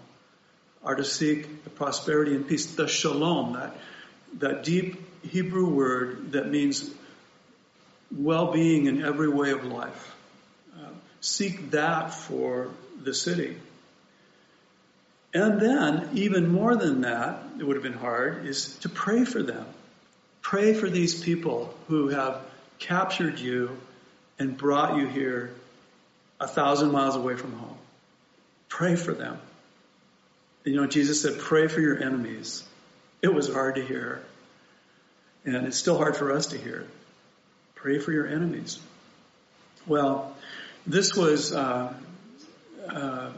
are 0.82 0.94
to 0.94 1.04
seek 1.04 1.64
the 1.64 1.70
prosperity 1.70 2.34
and 2.34 2.46
peace, 2.46 2.66
the 2.74 2.86
shalom, 2.86 3.54
that, 3.54 3.76
that 4.38 4.64
deep 4.64 4.96
Hebrew 5.30 5.68
word 5.68 6.32
that 6.32 6.48
means 6.48 6.90
well-being 8.16 8.86
in 8.86 9.04
every 9.04 9.28
way 9.28 9.50
of 9.50 9.64
life. 9.64 10.14
Uh, 10.78 10.88
seek 11.20 11.70
that 11.72 12.14
for 12.14 12.68
the 13.02 13.14
city. 13.14 13.56
And 15.32 15.60
then, 15.60 16.10
even 16.14 16.52
more 16.52 16.76
than 16.76 17.00
that, 17.00 17.42
it 17.58 17.64
would 17.64 17.74
have 17.74 17.82
been 17.82 17.92
hard, 17.92 18.46
is 18.46 18.76
to 18.78 18.88
pray 18.88 19.24
for 19.24 19.42
them. 19.42 19.66
Pray 20.42 20.74
for 20.74 20.88
these 20.88 21.20
people 21.20 21.74
who 21.88 22.08
have 22.08 22.40
captured 22.78 23.40
you 23.40 23.76
and 24.38 24.56
brought 24.56 24.98
you 24.98 25.06
here 25.08 25.52
a 26.38 26.46
thousand 26.46 26.92
miles 26.92 27.16
away 27.16 27.34
from 27.34 27.52
home. 27.52 27.78
Pray 28.68 28.94
for 28.94 29.12
them. 29.12 29.38
You 30.64 30.76
know, 30.76 30.86
Jesus 30.86 31.22
said, 31.22 31.38
pray 31.38 31.68
for 31.68 31.80
your 31.80 32.00
enemies. 32.00 32.62
It 33.22 33.32
was 33.32 33.52
hard 33.52 33.76
to 33.76 33.84
hear. 33.84 34.22
And 35.44 35.66
it's 35.66 35.76
still 35.76 35.98
hard 35.98 36.16
for 36.16 36.32
us 36.32 36.46
to 36.48 36.58
hear. 36.58 36.86
Pray 37.74 37.98
for 37.98 38.12
your 38.12 38.26
enemies. 38.26 38.78
Well, 39.86 40.34
this 40.86 41.14
was, 41.14 41.52
uh, 41.52 41.92
uh, 42.88 43.30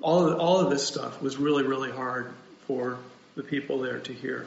all, 0.00 0.28
of, 0.28 0.38
all 0.38 0.60
of 0.60 0.70
this 0.70 0.86
stuff 0.86 1.20
was 1.20 1.36
really, 1.36 1.64
really 1.64 1.90
hard 1.90 2.32
for 2.66 2.98
the 3.34 3.42
people 3.42 3.80
there 3.80 3.98
to 3.98 4.12
hear. 4.12 4.46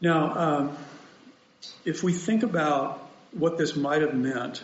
Now, 0.00 0.38
um, 0.38 0.76
if 1.84 2.02
we 2.02 2.12
think 2.12 2.44
about 2.44 3.04
what 3.32 3.58
this 3.58 3.74
might 3.74 4.02
have 4.02 4.14
meant 4.14 4.62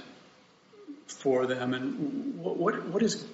for 1.07 1.47
them 1.47 1.75
and 1.75 2.39
what, 2.39 2.57
what, 2.57 2.87
what 2.87 3.03
is 3.03 3.25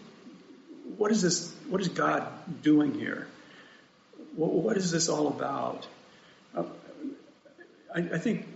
what 0.97 1.11
is 1.11 1.23
this 1.23 1.54
what 1.68 1.80
is 1.80 1.88
God 1.88 2.26
doing 2.62 2.94
here? 2.94 3.26
What, 4.35 4.52
what 4.52 4.76
is 4.76 4.90
this 4.90 5.09
all 5.09 5.28
about? 5.28 5.87
Uh, 6.57 6.64
I, 7.95 7.99
I 7.99 8.19
think 8.19 8.47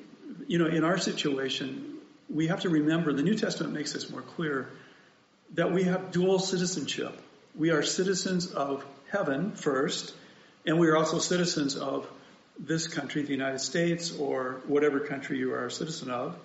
you 0.47 0.59
know 0.59 0.67
in 0.67 0.85
our 0.85 0.99
situation 0.99 1.95
we 2.29 2.49
have 2.49 2.61
to 2.61 2.69
remember 2.69 3.13
the 3.13 3.23
New 3.23 3.35
Testament 3.35 3.73
makes 3.73 3.93
this 3.93 4.11
more 4.11 4.23
clear 4.23 4.71
that 5.55 5.73
we 5.73 5.85
have 5.85 6.11
dual 6.11 6.39
citizenship. 6.39 7.17
We 7.55 7.71
are 7.71 7.83
citizens 7.83 8.51
of 8.53 8.85
heaven 9.11 9.53
first, 9.53 10.15
and 10.67 10.79
we 10.79 10.89
are 10.89 10.97
also 10.97 11.19
citizens 11.19 11.77
of 11.77 12.09
this 12.59 12.89
country, 12.89 13.23
the 13.23 13.33
United 13.33 13.61
States, 13.61 14.17
or 14.17 14.63
whatever 14.67 15.01
country 15.01 15.39
you 15.39 15.53
are 15.55 15.67
a 15.67 15.71
citizen 15.71 16.11
of. 16.11 16.37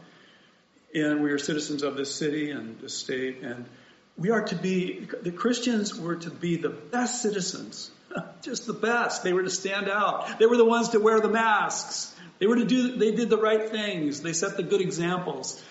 And 0.93 1.23
we 1.23 1.31
are 1.31 1.37
citizens 1.37 1.83
of 1.83 1.95
this 1.95 2.13
city 2.13 2.51
and 2.51 2.79
this 2.79 2.95
state, 2.97 3.41
and 3.41 3.65
we 4.17 4.31
are 4.31 4.41
to 4.41 4.55
be, 4.55 5.07
the 5.21 5.31
Christians 5.31 5.97
were 5.97 6.17
to 6.17 6.29
be 6.29 6.57
the 6.57 6.69
best 6.69 7.21
citizens. 7.21 7.89
Just 8.41 8.65
the 8.65 8.73
best. 8.73 9.23
They 9.23 9.33
were 9.33 9.43
to 9.43 9.49
stand 9.49 9.89
out. 9.89 10.39
They 10.39 10.45
were 10.45 10.57
the 10.57 10.65
ones 10.65 10.89
to 10.89 10.99
wear 10.99 11.19
the 11.19 11.29
masks. 11.29 12.13
They 12.39 12.47
were 12.47 12.55
to 12.55 12.65
do, 12.65 12.97
they 12.97 13.11
did 13.11 13.29
the 13.29 13.37
right 13.37 13.69
things. 13.69 14.21
They 14.21 14.33
set 14.33 14.57
the 14.57 14.63
good 14.63 14.81
examples. 14.81 15.61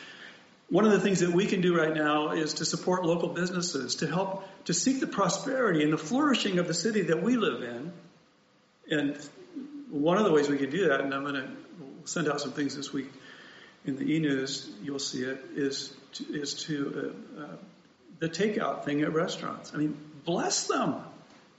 One 0.70 0.84
of 0.84 0.92
the 0.92 1.00
things 1.00 1.20
that 1.20 1.32
we 1.32 1.46
can 1.46 1.62
do 1.62 1.76
right 1.76 1.94
now 1.94 2.32
is 2.32 2.54
to 2.54 2.66
support 2.66 3.04
local 3.04 3.30
businesses, 3.30 3.96
to 3.96 4.06
help, 4.06 4.46
to 4.66 4.74
seek 4.74 5.00
the 5.00 5.06
prosperity 5.06 5.82
and 5.82 5.92
the 5.92 5.98
flourishing 5.98 6.58
of 6.58 6.66
the 6.66 6.74
city 6.74 7.02
that 7.02 7.22
we 7.22 7.36
live 7.36 7.62
in. 7.62 7.92
And 8.90 9.18
one 9.90 10.18
of 10.18 10.24
the 10.24 10.32
ways 10.32 10.48
we 10.48 10.58
can 10.58 10.70
do 10.70 10.88
that, 10.88 11.00
and 11.00 11.14
I'm 11.14 11.22
going 11.22 11.36
to 11.36 11.48
send 12.04 12.28
out 12.28 12.40
some 12.42 12.52
things 12.52 12.76
this 12.76 12.92
week 12.92 13.10
in 13.86 13.96
the 13.96 14.14
e-news, 14.14 14.70
you'll 14.82 14.98
see 14.98 15.22
it, 15.22 15.40
is 15.54 15.94
to, 16.12 16.24
is 16.34 16.54
to 16.64 17.14
uh, 17.38 17.42
uh, 17.42 17.56
the 18.18 18.28
takeout 18.28 18.84
thing 18.84 19.00
at 19.02 19.14
restaurants. 19.14 19.72
I 19.72 19.78
mean, 19.78 19.96
bless 20.24 20.66
them. 20.66 20.96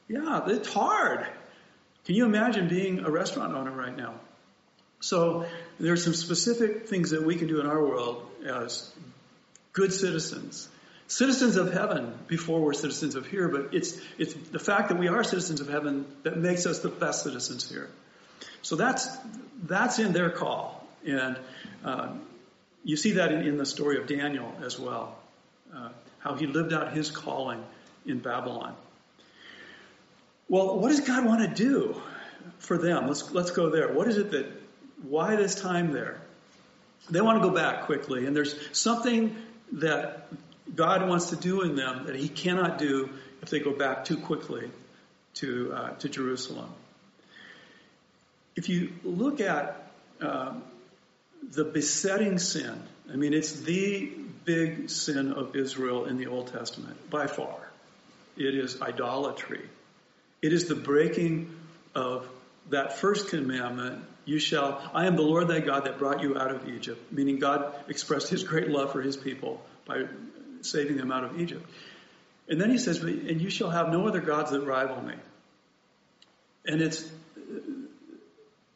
Yeah, 0.09 0.41
it's 0.47 0.73
hard. 0.73 1.25
Can 2.05 2.15
you 2.15 2.25
imagine 2.25 2.67
being 2.67 2.99
a 3.01 3.11
restaurant 3.11 3.53
owner 3.53 3.71
right 3.71 3.95
now? 3.95 4.15
So 4.99 5.45
there's 5.79 6.03
some 6.03 6.15
specific 6.15 6.89
things 6.89 7.11
that 7.11 7.23
we 7.23 7.35
can 7.35 7.47
do 7.47 7.61
in 7.61 7.67
our 7.67 7.79
world 7.79 8.25
as 8.45 8.91
good 9.71 9.93
citizens. 9.93 10.67
Citizens 11.07 11.55
of 11.55 11.71
heaven 11.71 12.13
before 12.27 12.59
we're 12.59 12.73
citizens 12.73 13.15
of 13.15 13.25
here, 13.27 13.47
but 13.47 13.73
it's, 13.73 13.99
it's 14.17 14.33
the 14.33 14.59
fact 14.59 14.89
that 14.89 14.97
we 14.97 15.07
are 15.07 15.23
citizens 15.23 15.61
of 15.61 15.69
heaven 15.69 16.05
that 16.23 16.37
makes 16.37 16.65
us 16.65 16.79
the 16.79 16.89
best 16.89 17.23
citizens 17.23 17.69
here. 17.69 17.89
So 18.61 18.75
that's, 18.75 19.07
that's 19.63 19.99
in 19.99 20.11
their 20.13 20.29
call. 20.29 20.87
And 21.05 21.37
uh, 21.85 22.13
you 22.83 22.97
see 22.97 23.13
that 23.13 23.31
in, 23.31 23.45
in, 23.45 23.57
the 23.57 23.65
story 23.65 23.97
of 23.97 24.07
Daniel 24.07 24.53
as 24.63 24.77
well, 24.77 25.17
uh, 25.73 25.89
how 26.19 26.35
he 26.35 26.45
lived 26.45 26.73
out 26.73 26.93
his 26.93 27.09
calling 27.09 27.63
in 28.05 28.19
Babylon. 28.19 28.75
Well, 30.49 30.79
what 30.79 30.89
does 30.89 31.01
God 31.01 31.25
want 31.25 31.47
to 31.47 31.63
do 31.63 32.01
for 32.57 32.77
them? 32.77 33.07
Let's, 33.07 33.31
let's 33.31 33.51
go 33.51 33.69
there. 33.69 33.93
What 33.93 34.07
is 34.07 34.17
it 34.17 34.31
that, 34.31 34.51
why 35.03 35.35
this 35.35 35.55
time 35.55 35.93
there? 35.93 36.19
They 37.09 37.21
want 37.21 37.41
to 37.41 37.47
go 37.47 37.53
back 37.53 37.85
quickly, 37.85 38.25
and 38.25 38.35
there's 38.35 38.55
something 38.77 39.35
that 39.73 40.27
God 40.75 41.07
wants 41.07 41.29
to 41.29 41.35
do 41.35 41.61
in 41.61 41.75
them 41.75 42.05
that 42.05 42.15
He 42.15 42.29
cannot 42.29 42.77
do 42.77 43.09
if 43.41 43.49
they 43.49 43.59
go 43.59 43.71
back 43.71 44.05
too 44.05 44.17
quickly 44.17 44.69
to 45.35 45.73
uh, 45.73 45.89
to 45.97 46.09
Jerusalem. 46.09 46.69
If 48.55 48.69
you 48.69 48.91
look 49.03 49.39
at 49.39 49.91
um, 50.21 50.63
the 51.41 51.63
besetting 51.63 52.37
sin, 52.37 52.81
I 53.11 53.15
mean, 53.15 53.33
it's 53.33 53.53
the 53.53 54.11
big 54.43 54.89
sin 54.89 55.31
of 55.31 55.55
Israel 55.55 56.05
in 56.05 56.17
the 56.17 56.27
Old 56.27 56.47
Testament 56.47 57.09
by 57.09 57.27
far. 57.27 57.57
It 58.37 58.55
is 58.55 58.81
idolatry. 58.81 59.67
It 60.41 60.53
is 60.53 60.67
the 60.67 60.75
breaking 60.75 61.55
of 61.95 62.27
that 62.69 62.97
first 62.99 63.29
commandment 63.29 64.05
you 64.25 64.39
shall, 64.39 64.81
I 64.93 65.07
am 65.07 65.15
the 65.15 65.23
Lord 65.23 65.47
thy 65.47 65.59
God 65.59 65.85
that 65.85 65.97
brought 65.97 66.21
you 66.21 66.37
out 66.37 66.51
of 66.51 66.69
Egypt, 66.69 67.11
meaning 67.11 67.39
God 67.39 67.73
expressed 67.87 68.29
his 68.29 68.43
great 68.43 68.69
love 68.69 68.91
for 68.91 69.01
his 69.01 69.17
people 69.17 69.59
by 69.85 70.03
saving 70.61 70.97
them 70.97 71.11
out 71.11 71.23
of 71.23 71.39
Egypt. 71.41 71.67
And 72.47 72.61
then 72.61 72.69
he 72.69 72.77
says, 72.77 73.01
and 73.01 73.41
you 73.41 73.49
shall 73.49 73.71
have 73.71 73.89
no 73.89 74.07
other 74.07 74.21
gods 74.21 74.51
that 74.51 74.61
rival 74.61 75.01
me. 75.01 75.15
And 76.65 76.81
it's 76.81 77.09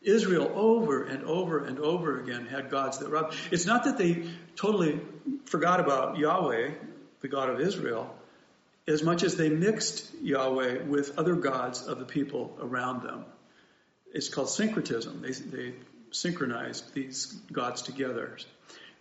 Israel 0.01 0.51
over 0.55 1.03
and 1.03 1.23
over 1.23 1.63
and 1.63 1.79
over 1.79 2.19
again 2.19 2.47
had 2.47 2.71
gods 2.71 2.97
that 2.99 3.09
rival. 3.09 3.31
It's 3.51 3.65
not 3.65 3.83
that 3.85 3.97
they 3.97 4.27
totally 4.55 4.99
forgot 5.45 5.79
about 5.79 6.17
Yahweh, 6.17 6.71
the 7.21 7.27
God 7.27 7.49
of 7.49 7.59
Israel, 7.59 8.13
as 8.87 9.03
much 9.03 9.23
as 9.23 9.35
they 9.35 9.49
mixed 9.49 10.13
Yahweh 10.21 10.83
with 10.83 11.17
other 11.17 11.35
gods 11.35 11.83
of 11.83 11.99
the 11.99 12.05
people 12.05 12.57
around 12.61 13.03
them 13.03 13.25
it's 14.13 14.29
called 14.29 14.49
syncretism. 14.49 15.21
They, 15.21 15.31
they 15.31 15.73
synchronized 16.11 16.93
these 16.93 17.25
gods 17.51 17.81
together 17.81 18.37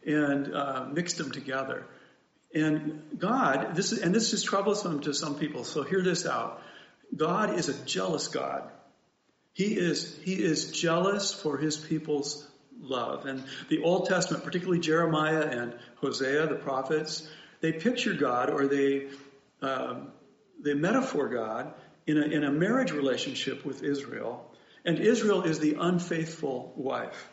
and 0.07 0.53
uh, 0.53 0.87
mixed 0.91 1.19
them 1.19 1.31
together. 1.31 1.85
And 2.55 3.03
God, 3.19 3.75
this 3.77 3.93
is, 3.93 4.01
and 4.01 4.15
this 4.15 4.33
is 4.33 4.43
troublesome 4.43 5.01
to 5.03 5.15
some 5.15 5.39
people. 5.39 5.65
So 5.65 5.83
hear 5.83 6.03
this 6.03 6.27
out. 6.27 6.62
God 7.15 7.59
is 7.59 7.69
a 7.69 7.85
jealous 7.85 8.29
God. 8.29 8.69
He 9.53 9.77
is 9.77 10.19
he 10.23 10.43
is 10.43 10.71
jealous 10.71 11.33
for 11.35 11.59
His 11.59 11.77
people's 11.77 12.47
love. 12.81 13.27
And 13.27 13.45
the 13.69 13.83
Old 13.83 14.07
Testament, 14.07 14.45
particularly 14.45 14.81
Jeremiah 14.81 15.43
and 15.43 15.75
Hosea, 15.97 16.47
the 16.47 16.55
prophets, 16.55 17.29
they 17.61 17.73
picture 17.73 18.15
God 18.15 18.49
or 18.49 18.67
they 18.67 19.09
um, 19.62 20.09
they 20.62 20.75
metaphor 20.75 21.28
God 21.28 21.75
in 22.07 22.19
a, 22.19 22.26
in 22.26 22.45
a 22.45 22.50
marriage 22.50 22.92
relationship 22.92 23.64
with 23.64 23.83
Israel 23.83 24.52
and 24.85 24.99
Israel 24.99 25.42
is 25.42 25.61
the 25.61 25.76
unfaithful 25.78 26.73
wife, 26.76 27.28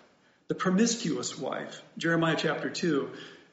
the 0.47 0.55
promiscuous 0.55 1.37
wife. 1.37 1.81
Jeremiah 1.97 2.35
chapter 2.37 2.69
2. 2.69 3.09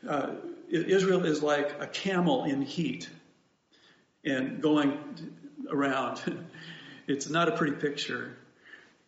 Uh, 0.06 0.30
Israel 0.68 1.24
is 1.24 1.42
like 1.42 1.80
a 1.80 1.86
camel 1.86 2.44
in 2.44 2.62
heat 2.62 3.08
and 4.24 4.60
going 4.60 4.98
around. 5.70 6.20
it's 7.06 7.28
not 7.28 7.48
a 7.48 7.56
pretty 7.56 7.76
picture. 7.76 8.36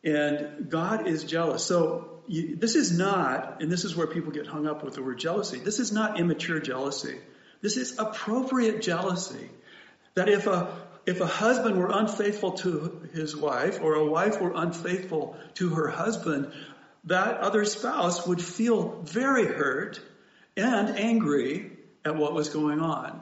And 0.05 0.71
God 0.71 1.07
is 1.07 1.25
jealous. 1.25 1.65
So 1.65 2.21
you, 2.27 2.57
this 2.57 2.77
is 2.77 2.97
not, 2.97 3.61
and 3.61 3.71
this 3.71 3.85
is 3.85 3.95
where 3.95 4.07
people 4.07 4.31
get 4.31 4.47
hung 4.47 4.67
up 4.67 4.85
with 4.85 4.95
the 4.95 5.03
word 5.03 5.19
jealousy. 5.19 5.59
This 5.59 5.81
is 5.81 5.93
not 5.93 6.19
immature 6.19 6.61
jealousy. 6.61 7.19
This 7.61 7.77
is 7.77 7.99
appropriate 7.99 8.83
jealousy. 8.83 9.51
That 10.15 10.29
if 10.29 10.47
a 10.47 10.77
if 11.07 11.23
a 11.23 11.27
husband 11.27 11.79
were 11.79 11.91
unfaithful 11.91 12.53
to 12.59 13.09
his 13.15 13.35
wife 13.35 13.81
or 13.81 13.95
a 13.95 14.05
wife 14.05 14.41
were 14.43 14.53
unfaithful 14.55 15.39
to 15.55 15.71
her 15.71 15.89
husband, 15.89 16.53
that 17.05 17.39
other 17.39 17.65
spouse 17.65 18.27
would 18.27 18.43
feel 18.43 19.01
very 19.03 19.47
hurt 19.47 20.01
and 20.55 20.99
angry 20.99 21.71
at 22.05 22.17
what 22.17 22.35
was 22.35 22.51
going 22.51 22.81
on. 22.81 23.21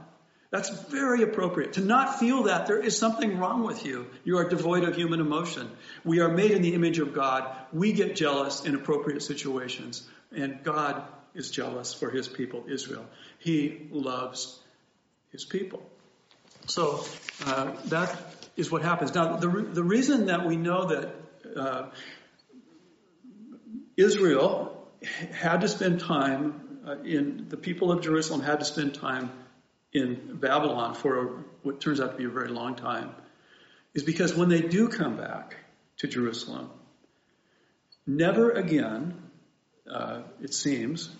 That's 0.50 0.68
very 0.88 1.22
appropriate. 1.22 1.74
To 1.74 1.80
not 1.80 2.18
feel 2.18 2.44
that 2.44 2.66
there 2.66 2.80
is 2.80 2.96
something 2.96 3.38
wrong 3.38 3.64
with 3.64 3.84
you. 3.84 4.06
You 4.24 4.38
are 4.38 4.48
devoid 4.48 4.84
of 4.84 4.96
human 4.96 5.20
emotion. 5.20 5.70
We 6.04 6.20
are 6.20 6.28
made 6.28 6.52
in 6.52 6.62
the 6.62 6.74
image 6.74 6.98
of 6.98 7.14
God. 7.14 7.48
We 7.72 7.92
get 7.92 8.16
jealous 8.16 8.64
in 8.64 8.74
appropriate 8.74 9.22
situations. 9.22 10.08
And 10.34 10.64
God 10.64 11.02
is 11.36 11.50
jealous 11.50 11.94
for 11.94 12.10
his 12.10 12.26
people, 12.26 12.64
Israel. 12.68 13.06
He 13.38 13.88
loves 13.90 14.58
his 15.30 15.44
people. 15.44 15.82
So 16.66 17.04
uh, 17.44 17.72
that 17.86 18.16
is 18.56 18.72
what 18.72 18.82
happens. 18.82 19.14
Now, 19.14 19.36
the, 19.36 19.48
the 19.48 19.84
reason 19.84 20.26
that 20.26 20.46
we 20.46 20.56
know 20.56 20.86
that 20.86 21.14
uh, 21.56 21.90
Israel 23.96 24.88
had 25.32 25.60
to 25.60 25.68
spend 25.68 26.00
time 26.00 26.80
uh, 26.86 26.96
in, 27.02 27.46
the 27.48 27.56
people 27.56 27.92
of 27.92 28.02
Jerusalem 28.02 28.40
had 28.40 28.60
to 28.60 28.64
spend 28.64 28.94
time 28.94 29.30
in 29.92 30.36
Babylon 30.40 30.94
for 30.94 31.18
a, 31.18 31.24
what 31.62 31.80
turns 31.80 32.00
out 32.00 32.12
to 32.12 32.16
be 32.16 32.24
a 32.24 32.28
very 32.28 32.48
long 32.48 32.74
time, 32.74 33.10
is 33.94 34.02
because 34.02 34.34
when 34.34 34.48
they 34.48 34.60
do 34.60 34.88
come 34.88 35.16
back 35.16 35.56
to 35.98 36.06
Jerusalem, 36.06 36.70
never 38.06 38.50
again, 38.50 39.22
uh, 39.90 40.22
it 40.42 40.52
seems, 40.52 41.10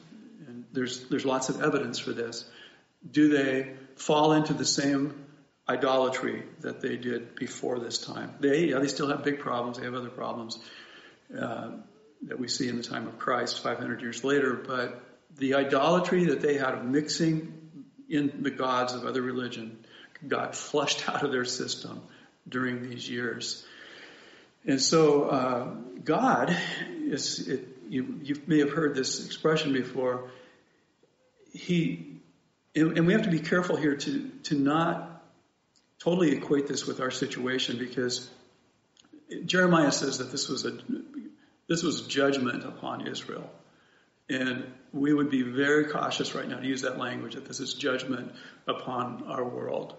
there's 0.76 1.08
there's 1.08 1.26
lots 1.26 1.48
of 1.48 1.60
evidence 1.60 1.98
for 1.98 2.12
this, 2.12 2.44
do 3.10 3.28
they 3.28 3.74
fall 3.96 4.32
into 4.32 4.54
the 4.54 4.64
same 4.64 5.26
idolatry 5.68 6.44
that 6.60 6.80
they 6.80 6.96
did 6.96 7.34
before 7.34 7.78
this 7.78 7.98
time. 7.98 8.34
They, 8.40 8.66
yeah, 8.66 8.78
they 8.78 8.86
still 8.86 9.08
have 9.08 9.24
big 9.24 9.40
problems. 9.40 9.78
They 9.78 9.84
have 9.84 9.94
other 9.94 10.10
problems 10.10 10.58
uh, 11.36 11.70
that 12.22 12.38
we 12.38 12.48
see 12.48 12.68
in 12.68 12.76
the 12.76 12.82
time 12.82 13.06
of 13.08 13.18
Christ 13.18 13.62
500 13.62 14.00
years 14.00 14.22
later. 14.22 14.54
But 14.54 15.02
the 15.36 15.54
idolatry 15.54 16.26
that 16.26 16.40
they 16.40 16.56
had 16.56 16.74
of 16.74 16.84
mixing 16.84 17.52
in 18.08 18.42
the 18.42 18.50
gods 18.50 18.94
of 18.94 19.04
other 19.04 19.22
religion 19.22 19.78
got 20.26 20.54
flushed 20.54 21.08
out 21.08 21.24
of 21.24 21.32
their 21.32 21.44
system 21.44 22.02
during 22.48 22.88
these 22.88 23.08
years. 23.08 23.66
And 24.64 24.80
so 24.80 25.24
uh, 25.24 25.64
God 26.04 26.56
is, 26.88 27.48
it, 27.48 27.66
you, 27.88 28.20
you 28.22 28.40
may 28.46 28.60
have 28.60 28.70
heard 28.70 28.94
this 28.94 29.26
expression 29.26 29.72
before. 29.72 30.30
He, 31.52 32.20
and 32.74 33.06
we 33.06 33.12
have 33.12 33.22
to 33.22 33.30
be 33.30 33.40
careful 33.40 33.76
here 33.76 33.96
to, 33.96 34.30
to 34.44 34.54
not 34.54 35.24
totally 35.98 36.32
equate 36.32 36.66
this 36.66 36.86
with 36.86 37.00
our 37.00 37.10
situation 37.10 37.78
because 37.78 38.28
Jeremiah 39.44 39.92
says 39.92 40.18
that 40.18 40.30
this 40.30 40.48
was 40.48 40.64
a 40.64 40.78
this 41.68 41.82
was 41.82 42.02
judgment 42.02 42.64
upon 42.64 43.08
Israel. 43.08 43.50
And 44.28 44.66
we 44.92 45.12
would 45.12 45.30
be 45.30 45.42
very 45.42 45.86
cautious 45.86 46.34
right 46.34 46.48
now 46.48 46.58
to 46.58 46.66
use 46.66 46.82
that 46.82 46.98
language 46.98 47.34
that 47.34 47.46
this 47.46 47.60
is 47.60 47.74
judgment 47.74 48.32
upon 48.66 49.24
our 49.24 49.44
world. 49.44 49.94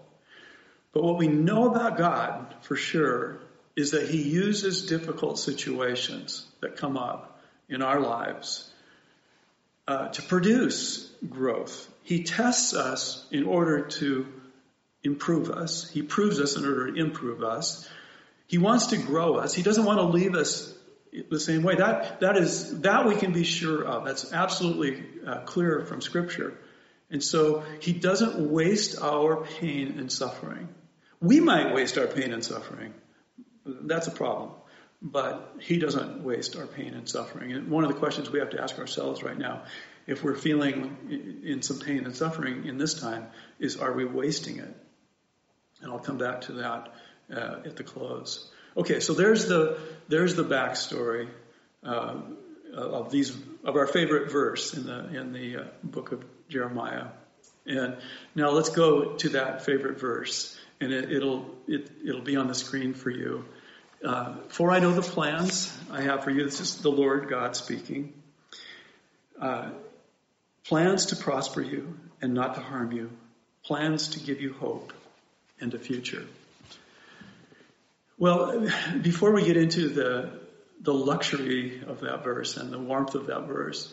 But 0.92 1.02
what 1.02 1.18
we 1.18 1.28
know 1.28 1.70
about 1.70 1.98
God 1.98 2.54
for 2.62 2.76
sure 2.76 3.40
is 3.76 3.92
that 3.92 4.08
He 4.08 4.22
uses 4.22 4.86
difficult 4.86 5.38
situations 5.38 6.46
that 6.60 6.76
come 6.76 6.96
up 6.96 7.40
in 7.68 7.82
our 7.82 8.00
lives 8.00 8.70
to 9.88 10.22
produce 10.22 11.10
growth. 11.28 11.88
He 12.02 12.24
tests 12.24 12.74
us 12.74 13.26
in 13.30 13.44
order 13.44 13.86
to 13.86 14.26
improve 15.02 15.50
us. 15.50 15.88
He 15.90 16.02
proves 16.02 16.40
us 16.40 16.56
in 16.56 16.64
order 16.64 16.92
to 16.92 17.00
improve 17.00 17.42
us. 17.42 17.88
He 18.46 18.58
wants 18.58 18.88
to 18.88 18.96
grow 18.96 19.36
us. 19.36 19.54
He 19.54 19.62
doesn't 19.62 19.84
want 19.84 19.98
to 19.98 20.06
leave 20.06 20.34
us 20.34 20.74
the 21.30 21.40
same 21.40 21.62
way. 21.62 21.76
That, 21.76 22.20
that 22.20 22.36
is, 22.36 22.80
that 22.80 23.06
we 23.06 23.16
can 23.16 23.32
be 23.32 23.44
sure 23.44 23.84
of. 23.84 24.04
That's 24.04 24.32
absolutely 24.32 25.04
uh, 25.26 25.40
clear 25.40 25.84
from 25.84 26.00
scripture. 26.00 26.56
And 27.10 27.22
so 27.22 27.64
he 27.80 27.92
doesn't 27.92 28.50
waste 28.50 29.00
our 29.00 29.44
pain 29.44 29.98
and 29.98 30.12
suffering. 30.12 30.68
We 31.20 31.40
might 31.40 31.74
waste 31.74 31.98
our 31.98 32.06
pain 32.06 32.32
and 32.32 32.44
suffering. 32.44 32.94
That's 33.64 34.06
a 34.06 34.10
problem. 34.10 34.50
But 35.00 35.56
he 35.60 35.78
doesn't 35.78 36.24
waste 36.24 36.56
our 36.56 36.66
pain 36.66 36.94
and 36.94 37.08
suffering. 37.08 37.52
And 37.52 37.68
one 37.68 37.84
of 37.84 37.92
the 37.92 37.98
questions 37.98 38.30
we 38.30 38.40
have 38.40 38.50
to 38.50 38.60
ask 38.60 38.78
ourselves 38.78 39.22
right 39.22 39.38
now, 39.38 39.62
if 40.06 40.24
we're 40.24 40.34
feeling 40.34 41.40
in 41.44 41.62
some 41.62 41.78
pain 41.78 42.04
and 42.04 42.16
suffering 42.16 42.66
in 42.66 42.78
this 42.78 42.94
time, 42.94 43.28
is 43.60 43.76
are 43.76 43.92
we 43.92 44.04
wasting 44.04 44.58
it? 44.58 44.76
And 45.80 45.92
I'll 45.92 46.00
come 46.00 46.18
back 46.18 46.40
to 46.42 46.52
that 46.54 46.94
uh, 47.32 47.60
at 47.64 47.76
the 47.76 47.84
close. 47.84 48.50
Okay, 48.76 49.00
so 49.00 49.12
there's 49.12 49.46
the 49.46 49.78
there's 50.08 50.34
the 50.34 50.44
backstory 50.44 51.28
uh, 51.84 52.20
of 52.74 53.10
these 53.10 53.36
of 53.64 53.76
our 53.76 53.86
favorite 53.86 54.30
verse 54.30 54.74
in 54.74 54.86
the 54.86 55.18
in 55.18 55.32
the 55.32 55.56
uh, 55.56 55.64
book 55.82 56.12
of 56.12 56.24
Jeremiah. 56.48 57.08
And 57.66 57.96
now 58.34 58.50
let's 58.50 58.70
go 58.70 59.14
to 59.16 59.28
that 59.30 59.64
favorite 59.64 60.00
verse, 60.00 60.58
and 60.80 60.92
it, 60.92 61.22
will 61.22 61.54
it, 61.66 61.90
it'll 62.06 62.22
be 62.22 62.36
on 62.36 62.48
the 62.48 62.54
screen 62.54 62.94
for 62.94 63.10
you. 63.10 63.44
Uh, 64.04 64.36
for 64.48 64.70
I 64.70 64.78
know 64.78 64.92
the 64.92 65.02
plans 65.02 65.76
I 65.90 66.02
have 66.02 66.22
for 66.22 66.30
you. 66.30 66.44
This 66.44 66.60
is 66.60 66.76
the 66.76 66.90
Lord 66.90 67.28
God 67.28 67.56
speaking. 67.56 68.12
Uh, 69.40 69.70
plans 70.64 71.06
to 71.06 71.16
prosper 71.16 71.62
you 71.62 71.98
and 72.22 72.32
not 72.32 72.54
to 72.54 72.60
harm 72.60 72.92
you. 72.92 73.10
Plans 73.64 74.10
to 74.10 74.20
give 74.20 74.40
you 74.40 74.52
hope 74.52 74.92
and 75.60 75.74
a 75.74 75.78
future. 75.78 76.24
Well, 78.18 78.68
before 79.02 79.32
we 79.32 79.44
get 79.44 79.56
into 79.56 79.88
the, 79.88 80.30
the 80.80 80.94
luxury 80.94 81.82
of 81.86 82.00
that 82.00 82.22
verse 82.22 82.56
and 82.56 82.72
the 82.72 82.78
warmth 82.78 83.14
of 83.16 83.26
that 83.26 83.46
verse, 83.46 83.92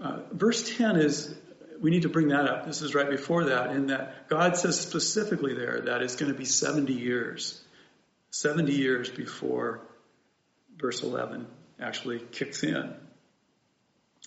uh, 0.00 0.20
verse 0.32 0.76
10 0.76 0.96
is, 0.96 1.34
we 1.80 1.90
need 1.90 2.02
to 2.02 2.10
bring 2.10 2.28
that 2.28 2.46
up. 2.46 2.66
This 2.66 2.82
is 2.82 2.94
right 2.94 3.08
before 3.08 3.44
that, 3.44 3.70
in 3.70 3.86
that 3.86 4.28
God 4.28 4.56
says 4.56 4.78
specifically 4.78 5.54
there 5.54 5.80
that 5.82 6.02
it's 6.02 6.16
going 6.16 6.30
to 6.30 6.38
be 6.38 6.44
70 6.44 6.92
years. 6.92 7.62
70 8.30 8.72
years 8.72 9.08
before 9.08 9.80
verse 10.76 11.02
11 11.02 11.46
actually 11.80 12.20
kicks 12.32 12.62
in. 12.62 12.94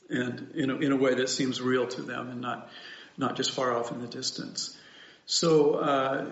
And 0.09 0.51
in 0.55 0.69
a, 0.71 0.75
in 0.77 0.91
a 0.91 0.95
way 0.95 1.15
that 1.15 1.29
seems 1.29 1.61
real 1.61 1.87
to 1.87 2.01
them 2.01 2.29
and 2.29 2.41
not, 2.41 2.69
not 3.17 3.35
just 3.35 3.51
far 3.51 3.75
off 3.75 3.91
in 3.91 4.01
the 4.01 4.07
distance. 4.07 4.75
So 5.25 5.75
uh, 5.75 6.25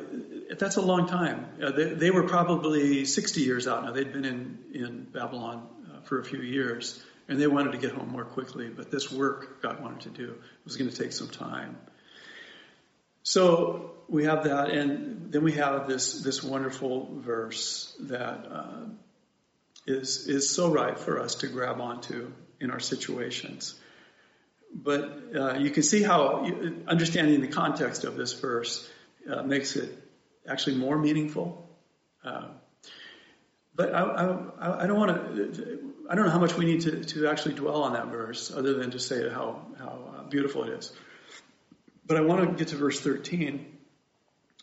that's 0.57 0.77
a 0.77 0.81
long 0.81 1.07
time. 1.07 1.45
Uh, 1.61 1.71
they, 1.71 1.93
they, 1.93 2.09
were 2.09 2.23
probably 2.23 3.05
60 3.05 3.41
years 3.41 3.67
out 3.67 3.83
now. 3.85 3.91
They'd 3.91 4.11
been 4.11 4.25
in, 4.25 4.57
in 4.73 5.03
Babylon 5.03 5.67
uh, 5.85 6.01
for 6.01 6.19
a 6.19 6.23
few 6.23 6.41
years, 6.41 6.99
and 7.27 7.39
they 7.39 7.45
wanted 7.45 7.73
to 7.73 7.77
get 7.77 7.91
home 7.91 8.09
more 8.09 8.25
quickly. 8.25 8.69
But 8.69 8.89
this 8.89 9.11
work 9.11 9.61
God 9.61 9.83
wanted 9.83 10.01
to 10.01 10.09
do 10.09 10.35
was 10.65 10.77
going 10.77 10.89
to 10.89 10.97
take 10.97 11.11
some 11.11 11.27
time. 11.27 11.77
So 13.27 13.91
we 14.07 14.23
have 14.23 14.43
that, 14.45 14.69
and 14.69 15.31
then 15.31 15.43
we 15.43 15.53
have 15.53 15.87
this 15.87 16.21
this 16.21 16.41
wonderful 16.43 17.09
verse 17.11 17.95
that 18.01 18.47
uh, 18.49 18.85
is 19.85 20.27
is 20.27 20.49
so 20.49 20.71
right 20.71 20.97
for 20.97 21.19
us 21.19 21.35
to 21.35 21.47
grab 21.47 21.81
onto 21.81 22.31
in 22.59 22.71
our 22.71 22.79
situations 22.79 23.75
but 24.73 25.19
uh, 25.35 25.53
you 25.55 25.69
can 25.69 25.83
see 25.83 26.03
how 26.03 26.45
understanding 26.87 27.41
the 27.41 27.47
context 27.47 28.03
of 28.03 28.15
this 28.15 28.33
verse 28.33 28.89
uh, 29.29 29.43
makes 29.43 29.75
it 29.75 29.89
actually 30.47 30.77
more 30.77 30.97
meaningful. 30.97 31.67
Uh, 32.23 32.47
but 33.75 33.93
I, 33.93 34.01
I, 34.59 34.83
I 34.83 34.87
don't 34.87 34.99
want 34.99 35.35
to. 35.35 35.93
I 36.09 36.15
don't 36.15 36.25
know 36.25 36.31
how 36.31 36.39
much 36.39 36.55
we 36.55 36.65
need 36.65 36.81
to, 36.81 37.03
to 37.03 37.27
actually 37.27 37.55
dwell 37.55 37.83
on 37.83 37.93
that 37.93 38.07
verse, 38.07 38.51
other 38.51 38.73
than 38.73 38.91
to 38.91 38.99
say 38.99 39.29
how 39.29 39.65
how 39.77 40.13
uh, 40.17 40.23
beautiful 40.23 40.63
it 40.63 40.69
is. 40.69 40.91
But 42.07 42.17
I 42.17 42.21
want 42.21 42.49
to 42.49 42.55
get 42.55 42.69
to 42.69 42.77
verse 42.77 42.99
13 43.01 43.65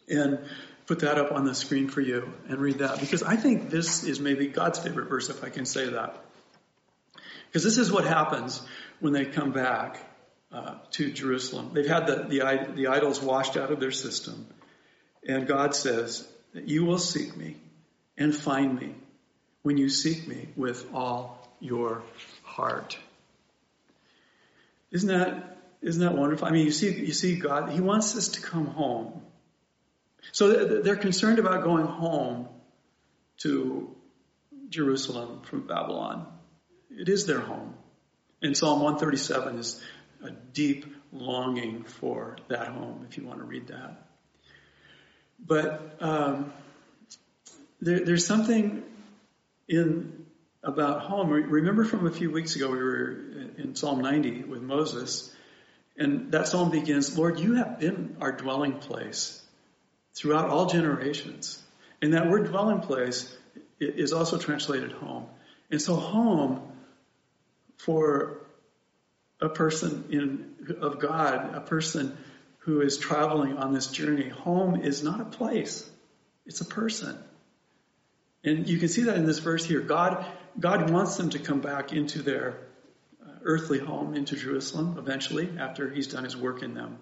and 0.09 0.38
put 0.87 1.00
that 1.00 1.18
up 1.18 1.33
on 1.33 1.44
the 1.44 1.54
screen 1.54 1.88
for 1.88 2.00
you 2.00 2.33
and 2.48 2.59
read 2.59 2.78
that 2.78 3.00
because 3.00 3.22
I 3.22 3.37
think 3.37 3.70
this 3.70 4.04
is 4.04 4.20
maybe 4.20 4.48
God's 4.48 4.78
favorite 4.78 5.09
verse, 5.09 5.28
if 5.30 5.44
I 5.44 5.48
can 5.50 5.66
say 5.66 5.90
that. 5.90 6.24
Because 7.46 7.62
this 7.62 7.78
is 7.78 7.92
what 7.92 8.04
happens 8.04 8.61
when 9.00 9.12
they 9.12 9.24
come 9.24 9.52
back 9.52 10.00
uh, 10.52 10.76
to 10.92 11.12
Jerusalem. 11.12 11.70
They've 11.72 11.87
had 11.87 12.07
the, 12.07 12.26
the, 12.28 12.72
the 12.74 12.87
idols 12.88 13.20
washed 13.20 13.57
out 13.57 13.70
of 13.70 13.80
their 13.80 13.92
system. 13.92 14.46
And 15.26 15.46
God 15.46 15.74
says 15.74 16.26
you 16.54 16.85
will 16.85 16.98
seek 16.98 17.37
me 17.37 17.57
and 18.16 18.35
find 18.35 18.78
me 18.78 18.94
when 19.62 19.78
you 19.78 19.88
seek 19.88 20.28
me 20.28 20.48
with 20.57 20.87
all 20.92 21.48
your 21.61 22.02
heart. 22.42 22.98
Isn't 24.90 25.09
that, 25.09 25.54
isn't 25.85 26.01
that 26.01 26.16
wonderful? 26.16 26.49
I 26.49 26.51
mean, 26.51 26.64
you 26.64 26.73
see, 26.73 26.92
you 26.92 27.12
see 27.12 27.37
God, 27.37 27.70
He 27.70 27.81
wants 27.81 28.16
us 28.16 28.29
to 28.29 28.40
come 28.40 28.66
home. 28.66 29.23
So 30.33 30.81
they're 30.83 30.97
concerned 30.97 31.38
about 31.38 31.62
going 31.62 31.87
home 31.87 32.49
to 33.42 33.94
Jerusalem 34.70 35.42
from 35.42 35.66
Babylon. 35.66 36.27
It 36.90 37.09
is 37.09 37.27
their 37.27 37.40
home. 37.40 37.75
And 38.40 38.57
Psalm 38.57 38.81
137 38.81 39.59
is 39.59 39.83
a 40.23 40.31
deep 40.31 40.87
longing 41.12 41.85
for 41.85 42.38
that 42.49 42.68
home, 42.68 43.07
if 43.09 43.18
you 43.18 43.27
want 43.27 43.40
to 43.40 43.44
read 43.44 43.68
that. 43.68 44.07
But 45.38 45.97
um, 46.01 46.53
there, 47.81 48.01
there's 48.01 48.27
something 48.27 48.83
in 49.68 50.25
about 50.62 51.03
home. 51.03 51.29
Remember 51.29 51.85
from 51.85 52.07
a 52.07 52.11
few 52.11 52.31
weeks 52.31 52.57
ago, 52.57 52.70
we 52.70 52.79
were 52.79 53.11
in 53.59 53.75
Psalm 53.75 54.01
90 54.01 54.44
with 54.44 54.62
Moses, 54.62 55.35
and 55.96 56.33
that 56.33 56.48
psalm 56.48 56.70
begins, 56.70 57.16
Lord, 57.16 57.38
you 57.38 57.54
have 57.54 57.78
been 57.78 58.16
our 58.20 58.33
dwelling 58.33 58.78
place 58.78 59.40
throughout 60.14 60.50
all 60.50 60.66
generations. 60.66 61.62
And 62.02 62.14
that 62.14 62.28
word 62.28 62.48
dwelling 62.48 62.80
place 62.80 63.35
is 63.80 64.12
also 64.12 64.38
translated 64.38 64.92
home. 64.92 65.26
And 65.70 65.80
so 65.80 65.94
home 65.94 66.61
for 67.76 68.40
a 69.40 69.48
person 69.48 70.04
in, 70.11 70.76
of 70.80 70.98
God, 70.98 71.54
a 71.54 71.61
person 71.61 72.16
who 72.59 72.80
is 72.80 72.96
traveling 72.96 73.57
on 73.57 73.72
this 73.72 73.88
journey. 73.88 74.28
Home 74.28 74.80
is 74.80 75.02
not 75.02 75.20
a 75.20 75.24
place, 75.24 75.88
it's 76.46 76.61
a 76.61 76.64
person. 76.64 77.18
And 78.42 78.68
you 78.68 78.78
can 78.78 78.88
see 78.88 79.04
that 79.04 79.16
in 79.16 79.24
this 79.24 79.38
verse 79.38 79.64
here. 79.64 79.80
God, 79.80 80.26
God 80.59 80.90
wants 80.90 81.16
them 81.16 81.30
to 81.30 81.38
come 81.38 81.61
back 81.61 81.94
into 81.94 82.20
their 82.20 82.59
earthly 83.44 83.78
home, 83.78 84.14
into 84.14 84.37
Jerusalem, 84.37 84.96
eventually, 84.98 85.48
after 85.59 85.90
He's 85.90 86.09
done 86.09 86.24
His 86.24 86.37
work 86.37 86.62
in 86.62 86.74
them. 86.74 86.98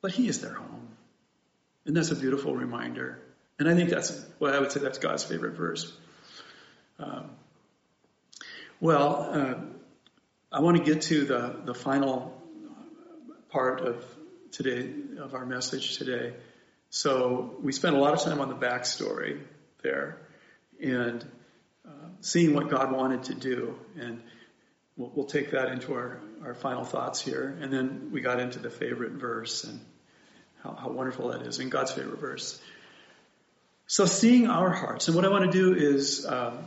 But 0.00 0.12
He 0.12 0.28
is 0.28 0.40
their 0.40 0.54
home. 0.54 0.88
And 1.86 1.96
that's 1.96 2.10
a 2.10 2.16
beautiful 2.16 2.54
reminder. 2.54 3.20
And 3.58 3.68
I 3.68 3.74
think 3.74 3.90
that's 3.90 4.10
what 4.38 4.50
well, 4.50 4.54
I 4.54 4.58
would 4.60 4.72
say 4.72 4.80
that's 4.80 4.98
God's 4.98 5.24
favorite 5.24 5.54
verse. 5.54 5.92
Um, 6.98 7.30
well, 8.80 9.28
uh, 9.30 9.54
I 10.52 10.60
want 10.60 10.78
to 10.78 10.82
get 10.82 11.02
to 11.02 11.24
the, 11.24 11.60
the 11.64 11.74
final 11.74 12.40
part 13.50 13.80
of 13.80 14.04
today, 14.50 14.90
of 15.18 15.34
our 15.34 15.44
message 15.44 15.98
today. 15.98 16.34
So 16.88 17.56
we 17.62 17.72
spent 17.72 17.94
a 17.94 17.98
lot 17.98 18.14
of 18.14 18.20
time 18.20 18.40
on 18.40 18.48
the 18.48 18.54
backstory 18.54 19.40
there 19.82 20.18
and 20.82 21.24
uh, 21.86 22.08
seeing 22.20 22.54
what 22.54 22.68
God 22.68 22.92
wanted 22.92 23.24
to 23.24 23.34
do. 23.34 23.78
And 23.98 24.22
we'll, 24.96 25.12
we'll 25.14 25.26
take 25.26 25.52
that 25.52 25.70
into 25.72 25.94
our, 25.94 26.20
our 26.44 26.54
final 26.54 26.84
thoughts 26.84 27.20
here. 27.20 27.58
And 27.60 27.72
then 27.72 28.10
we 28.12 28.20
got 28.20 28.40
into 28.40 28.58
the 28.58 28.70
favorite 28.70 29.12
verse 29.12 29.64
and 29.64 29.80
how, 30.62 30.74
how 30.74 30.90
wonderful 30.90 31.28
that 31.28 31.42
is, 31.42 31.58
and 31.58 31.70
God's 31.70 31.92
favorite 31.92 32.20
verse. 32.20 32.60
So, 33.86 34.06
seeing 34.06 34.46
our 34.46 34.70
hearts, 34.70 35.08
and 35.08 35.16
what 35.16 35.24
I 35.24 35.28
want 35.28 35.50
to 35.50 35.58
do 35.58 35.74
is 35.74 36.24
um, 36.24 36.58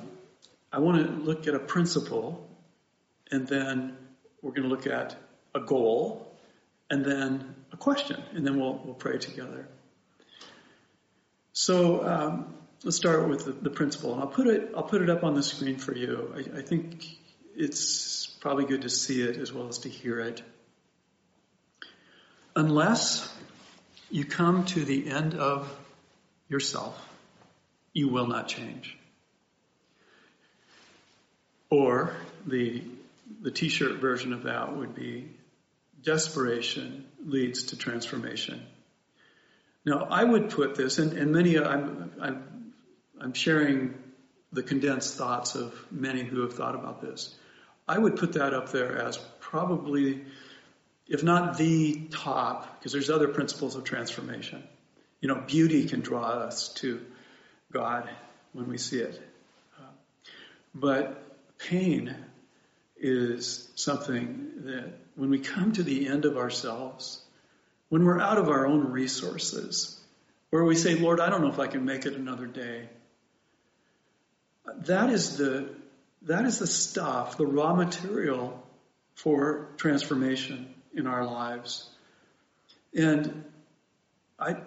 I 0.72 0.80
want 0.80 1.08
to 1.08 1.14
look 1.14 1.48
at 1.48 1.54
a 1.54 1.60
principle, 1.60 2.46
and 3.32 3.48
then 3.48 3.96
we're 4.42 4.52
going 4.52 4.64
to 4.64 4.70
look 4.70 4.88
at 4.88 5.16
a 5.56 5.62
goal, 5.62 6.36
and 6.90 7.06
then 7.06 7.56
a 7.72 7.78
question, 7.78 8.22
and 8.34 8.46
then 8.46 8.60
we'll, 8.60 8.82
we'll 8.84 8.94
pray 8.94 9.20
together. 9.20 9.70
So, 11.54 12.06
um, 12.06 12.56
let's 12.84 12.98
start 12.98 13.30
with 13.30 13.46
the, 13.46 13.54
the, 13.54 13.70
principle, 13.70 14.14
and 14.14 14.22
I'll 14.22 14.28
put 14.28 14.48
it 14.48 14.72
I'll 14.76 14.84
put 14.84 15.02
it 15.02 15.10
up 15.10 15.24
on 15.24 15.36
the 15.36 15.44
screen 15.44 15.78
for 15.78 15.96
you. 15.96 16.34
I, 16.36 16.60
I 16.60 16.62
think 16.62 17.06
it's 17.56 18.28
probably 18.39 18.66
good 18.66 18.84
to 18.84 18.89
see 18.89 19.22
it 19.22 19.38
as 19.38 19.52
well 19.52 19.68
as 19.68 19.80
to 19.80 19.89
hear 19.89 20.20
it. 20.20 20.42
Unless 22.56 23.34
you 24.12 24.26
come 24.26 24.66
to 24.66 24.84
the 24.86 25.10
end 25.10 25.34
of 25.34 25.70
yourself, 26.50 27.00
you 27.94 28.10
will 28.10 28.28
not 28.28 28.48
change. 28.48 28.98
Or 31.70 32.16
the 32.46 32.84
the 33.42 33.52
t-shirt 33.52 34.00
version 34.00 34.34
of 34.34 34.44
that 34.44 34.76
would 34.76 34.96
be 34.96 35.30
desperation 36.04 37.06
leads 37.26 37.63
to 37.63 37.78
transformation. 37.78 38.62
Now, 39.86 40.08
I 40.10 40.24
would 40.24 40.50
put 40.50 40.76
this, 40.76 40.98
and, 40.98 41.13
and 41.13 41.32
many, 41.32 41.58
I'm, 41.58 42.12
I'm, 42.22 42.74
I'm 43.20 43.34
sharing 43.34 43.96
the 44.52 44.63
condensed 44.63 45.16
thoughts 45.16 45.56
of 45.56 45.74
many 45.92 46.24
who 46.24 46.42
have 46.42 46.54
thought 46.54 46.76
about 46.76 47.02
this. 47.02 47.36
I 47.88 47.98
would 47.98 48.15
put 48.15 48.34
that 48.34 48.54
up 48.54 48.72
there 48.72 48.98
as 48.98 49.17
probably, 49.39 50.24
if 51.08 51.24
not 51.24 51.58
the 51.58 52.08
top, 52.12 52.80
because 52.80 52.91
there's 52.91 53.10
other 53.10 53.28
principles 53.28 53.76
of 53.76 53.84
transformation. 53.84 54.63
You 55.19 55.28
know, 55.30 55.36
beauty 55.36 55.88
can 55.88 56.02
draw 56.02 56.28
us 56.28 56.69
to 56.76 57.02
God 57.72 58.10
when 58.54 58.67
we 58.67 58.78
see 58.78 59.00
it. 59.00 59.22
But 60.76 61.24
pain 61.60 62.15
is 62.98 63.69
something 63.76 64.52
that 64.65 64.93
when 65.15 65.30
we 65.30 65.39
come 65.39 65.74
to 65.74 65.84
the 65.84 66.08
end 66.08 66.26
of 66.26 66.38
ourselves, 66.38 67.22
when 67.89 68.06
we're 68.06 68.19
out 68.19 68.38
of 68.38 68.50
our 68.50 68.65
own 68.65 68.91
resources, 68.91 70.00
where 70.50 70.63
we 70.63 70.76
say, 70.76 70.96
Lord, 70.96 71.19
I 71.19 71.30
don't 71.30 71.41
know 71.41 71.52
if 71.52 71.60
I 71.60 71.67
can 71.67 71.86
make 71.86 72.06
it 72.06 72.13
another 72.13 72.48
day, 72.48 72.89
that 74.65 75.10
is 75.10 75.38
the, 75.38 75.69
that 76.26 76.46
is 76.46 76.60
the 76.60 76.68
stuff, 76.68 77.38
the 77.38 77.46
raw 77.46 77.76
material 77.76 78.62
for 79.16 79.70
transformation 79.78 80.74
in 80.94 81.08
our 81.08 81.26
lives. 81.26 81.90
And 82.96 83.46
I, 84.40 84.58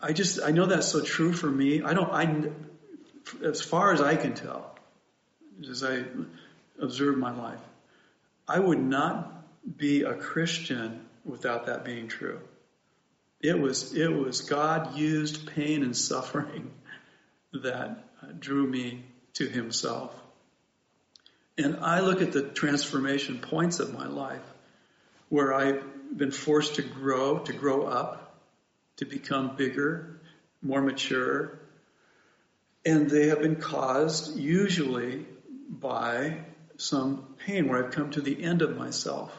I 0.00 0.12
just, 0.12 0.40
I 0.42 0.50
know 0.50 0.66
that's 0.66 0.88
so 0.88 1.02
true 1.02 1.32
for 1.32 1.50
me. 1.50 1.82
I 1.82 1.94
don't, 1.94 2.10
I, 2.10 2.50
as 3.44 3.60
far 3.60 3.92
as 3.92 4.00
I 4.00 4.16
can 4.16 4.34
tell, 4.34 4.78
as 5.68 5.82
I 5.82 6.04
observe 6.80 7.18
my 7.18 7.34
life, 7.34 7.60
I 8.48 8.58
would 8.58 8.80
not 8.80 9.32
be 9.76 10.02
a 10.02 10.14
Christian 10.14 11.06
without 11.24 11.66
that 11.66 11.84
being 11.84 12.08
true. 12.08 12.40
It 13.40 13.58
was, 13.58 13.94
it 13.94 14.08
was 14.08 14.42
God 14.42 14.96
used 14.96 15.46
pain 15.48 15.82
and 15.82 15.96
suffering 15.96 16.70
that 17.52 18.40
drew 18.40 18.66
me 18.66 19.04
to 19.34 19.46
himself. 19.46 20.14
And 21.58 21.78
I 21.82 22.00
look 22.00 22.20
at 22.20 22.32
the 22.32 22.42
transformation 22.42 23.38
points 23.38 23.80
of 23.80 23.92
my 23.92 24.06
life 24.06 24.42
where 25.28 25.54
I've 25.54 25.82
been 26.16 26.30
forced 26.30 26.76
to 26.76 26.82
grow, 26.82 27.38
to 27.38 27.52
grow 27.52 27.86
up, 27.86 28.36
to 28.98 29.04
become 29.04 29.56
bigger, 29.56 30.20
more 30.62 30.82
mature. 30.82 31.58
And 32.84 33.10
they 33.10 33.28
have 33.28 33.40
been 33.40 33.56
caused 33.56 34.38
usually 34.38 35.26
by 35.68 36.44
some 36.76 37.34
pain 37.44 37.68
where 37.68 37.84
I've 37.84 37.92
come 37.92 38.10
to 38.12 38.20
the 38.20 38.42
end 38.42 38.62
of 38.62 38.76
myself. 38.76 39.32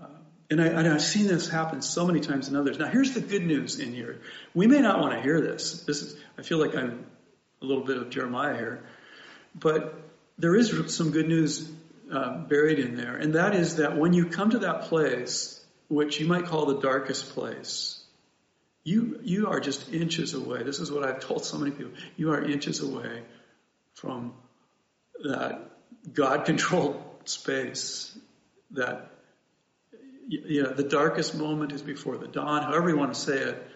Uh, 0.00 0.06
and, 0.50 0.60
I, 0.60 0.66
and 0.66 0.88
I've 0.88 1.02
seen 1.02 1.26
this 1.26 1.48
happen 1.48 1.82
so 1.82 2.06
many 2.06 2.20
times 2.20 2.48
in 2.48 2.56
others. 2.56 2.78
Now, 2.78 2.86
here's 2.86 3.12
the 3.12 3.20
good 3.20 3.44
news 3.44 3.78
in 3.78 3.92
here. 3.92 4.20
We 4.54 4.66
may 4.66 4.80
not 4.80 5.00
want 5.00 5.12
to 5.12 5.20
hear 5.20 5.40
this. 5.40 5.82
This 5.82 6.02
is, 6.02 6.16
I 6.38 6.42
feel 6.42 6.58
like 6.58 6.74
I'm 6.74 7.06
a 7.60 7.64
little 7.64 7.84
bit 7.84 7.98
of 7.98 8.10
Jeremiah 8.10 8.56
here, 8.56 8.84
but 9.54 10.07
there 10.38 10.54
is 10.56 10.94
some 10.94 11.10
good 11.10 11.28
news 11.28 11.70
uh, 12.12 12.38
buried 12.38 12.78
in 12.78 12.96
there, 12.96 13.16
and 13.16 13.34
that 13.34 13.54
is 13.54 13.76
that 13.76 13.96
when 13.96 14.12
you 14.12 14.26
come 14.26 14.50
to 14.50 14.60
that 14.60 14.82
place, 14.82 15.64
which 15.88 16.20
you 16.20 16.26
might 16.26 16.46
call 16.46 16.66
the 16.66 16.80
darkest 16.80 17.30
place, 17.30 18.02
you 18.84 19.20
you 19.22 19.48
are 19.48 19.60
just 19.60 19.92
inches 19.92 20.34
away. 20.34 20.62
This 20.62 20.78
is 20.78 20.90
what 20.90 21.04
I've 21.04 21.20
told 21.20 21.44
so 21.44 21.58
many 21.58 21.72
people. 21.72 21.92
You 22.16 22.32
are 22.32 22.42
inches 22.42 22.80
away 22.80 23.22
from 23.94 24.32
that 25.24 25.70
God-controlled 26.12 27.02
space 27.24 28.16
that 28.70 29.10
you 30.28 30.62
know 30.62 30.72
the 30.72 30.84
darkest 30.84 31.34
moment 31.34 31.72
is 31.72 31.82
before 31.82 32.16
the 32.18 32.28
dawn 32.28 32.62
however 32.62 32.90
you 32.90 32.96
want 32.98 33.14
to 33.14 33.20
say 33.20 33.38
it 33.38 33.70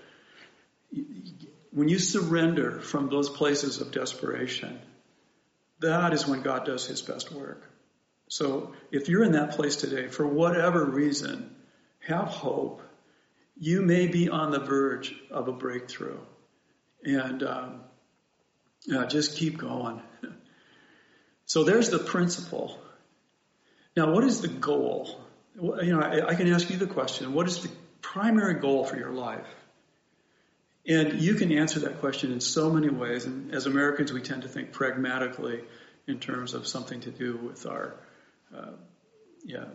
when 1.70 1.88
you 1.88 1.98
surrender 1.98 2.80
from 2.80 3.08
those 3.08 3.28
places 3.30 3.80
of 3.80 3.90
desperation 3.90 4.78
that 5.82 6.12
is 6.12 6.26
when 6.26 6.42
God 6.42 6.64
does 6.64 6.86
his 6.86 7.02
best 7.02 7.32
work 7.32 7.62
so 8.28 8.72
if 8.90 9.08
you're 9.08 9.24
in 9.24 9.32
that 9.32 9.52
place 9.52 9.76
today 9.76 10.08
for 10.08 10.26
whatever 10.26 10.84
reason 10.84 11.54
have 12.00 12.28
hope 12.28 12.82
you 13.58 13.82
may 13.82 14.06
be 14.06 14.28
on 14.28 14.50
the 14.50 14.60
verge 14.60 15.14
of 15.30 15.48
a 15.48 15.52
breakthrough 15.52 16.18
and 17.04 17.42
um, 17.42 17.80
just 19.08 19.36
keep 19.36 19.58
going 19.58 20.00
So 21.52 21.64
there's 21.64 21.90
the 21.90 21.98
principle. 21.98 22.78
Now, 23.94 24.10
what 24.10 24.24
is 24.24 24.40
the 24.40 24.48
goal? 24.48 25.20
You 25.60 25.98
know, 25.98 26.00
I, 26.00 26.34
can 26.34 26.50
ask 26.50 26.70
you 26.70 26.78
the 26.78 26.86
question 26.86 27.34
what 27.34 27.46
is 27.46 27.62
the 27.62 27.68
primary 28.00 28.54
goal 28.54 28.86
for 28.86 28.96
your 28.96 29.10
life? 29.10 29.46
And 30.86 31.20
you 31.20 31.34
can 31.34 31.52
answer 31.52 31.80
that 31.80 32.00
question 32.00 32.32
in 32.32 32.40
so 32.40 32.70
many 32.70 32.88
ways. 32.88 33.24
And 33.24 33.54
as 33.54 33.66
Americans, 33.66 34.12
we 34.12 34.20
tend 34.20 34.42
to 34.42 34.48
think 34.48 34.72
pragmatically 34.72 35.62
in 36.06 36.18
terms 36.18 36.54
of 36.54 36.66
something 36.66 37.00
to 37.02 37.10
do 37.10 37.36
with 37.36 37.66
our, 37.66 37.94
uh, 38.56 38.72
yeah, 39.44 39.66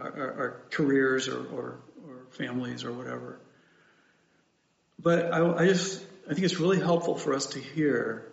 our, 0.00 0.10
our 0.10 0.62
careers 0.70 1.28
or, 1.28 1.38
or, 1.38 1.80
or, 2.04 2.26
families 2.30 2.84
or 2.84 2.92
whatever. 2.92 3.38
But 4.98 5.32
I, 5.32 5.62
I 5.62 5.66
just, 5.66 6.04
I 6.28 6.34
think 6.34 6.44
it's 6.44 6.58
really 6.58 6.80
helpful 6.80 7.16
for 7.16 7.34
us 7.34 7.46
to 7.46 7.60
hear 7.60 8.32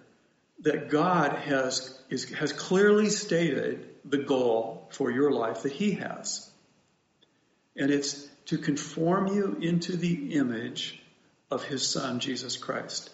that 0.62 0.90
God 0.90 1.34
has, 1.34 2.02
is, 2.10 2.32
has 2.34 2.52
clearly 2.52 3.10
stated 3.10 3.90
the 4.04 4.18
goal 4.18 4.90
for 4.92 5.12
your 5.12 5.32
life 5.32 5.62
that 5.64 5.72
He 5.72 5.92
has. 5.94 6.50
And 7.76 7.92
it's 7.92 8.28
to 8.48 8.58
conform 8.58 9.28
you 9.28 9.58
into 9.62 9.96
the 9.96 10.34
image 10.34 11.03
of 11.54 11.64
His 11.64 11.88
Son, 11.88 12.20
Jesus 12.20 12.58
Christ. 12.58 13.10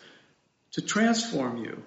To 0.73 0.82
transform 0.82 1.58
you, 1.58 1.84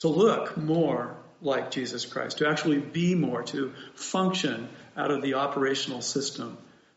to 0.00 0.08
look 0.08 0.56
more 0.56 1.16
like 1.40 1.70
Jesus 1.70 2.06
Christ, 2.06 2.38
to 2.38 2.48
actually 2.48 2.78
be 2.78 3.14
more, 3.14 3.42
to 3.44 3.72
function 3.94 4.68
out 4.96 5.10
of 5.10 5.22
the 5.22 5.34
operational 5.34 6.00
system 6.00 6.56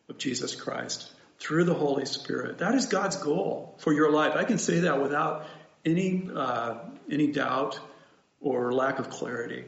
of 0.09 0.17
Jesus 0.17 0.55
Christ 0.55 1.11
through 1.39 1.63
the 1.65 1.73
Holy 1.73 2.05
Spirit. 2.05 2.59
That 2.59 2.75
is 2.75 2.85
God's 2.85 3.15
goal 3.15 3.75
for 3.79 3.93
your 3.93 4.11
life. 4.11 4.35
I 4.35 4.43
can 4.43 4.57
say 4.57 4.81
that 4.81 5.01
without 5.01 5.45
any 5.85 6.29
uh, 6.33 6.79
any 7.09 7.27
doubt 7.27 7.79
or 8.41 8.73
lack 8.73 8.99
of 8.99 9.09
clarity, 9.09 9.65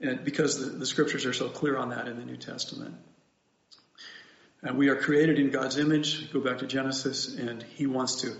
and 0.00 0.24
because 0.24 0.58
the, 0.58 0.78
the 0.78 0.86
scriptures 0.86 1.26
are 1.26 1.32
so 1.32 1.48
clear 1.48 1.76
on 1.76 1.90
that 1.90 2.08
in 2.08 2.16
the 2.16 2.24
New 2.24 2.36
Testament. 2.36 2.94
And 4.62 4.78
we 4.78 4.88
are 4.88 4.96
created 4.96 5.38
in 5.38 5.50
God's 5.50 5.76
image. 5.76 6.32
Go 6.32 6.40
back 6.40 6.58
to 6.58 6.66
Genesis, 6.66 7.34
and 7.34 7.62
He 7.62 7.86
wants 7.86 8.22
to 8.22 8.36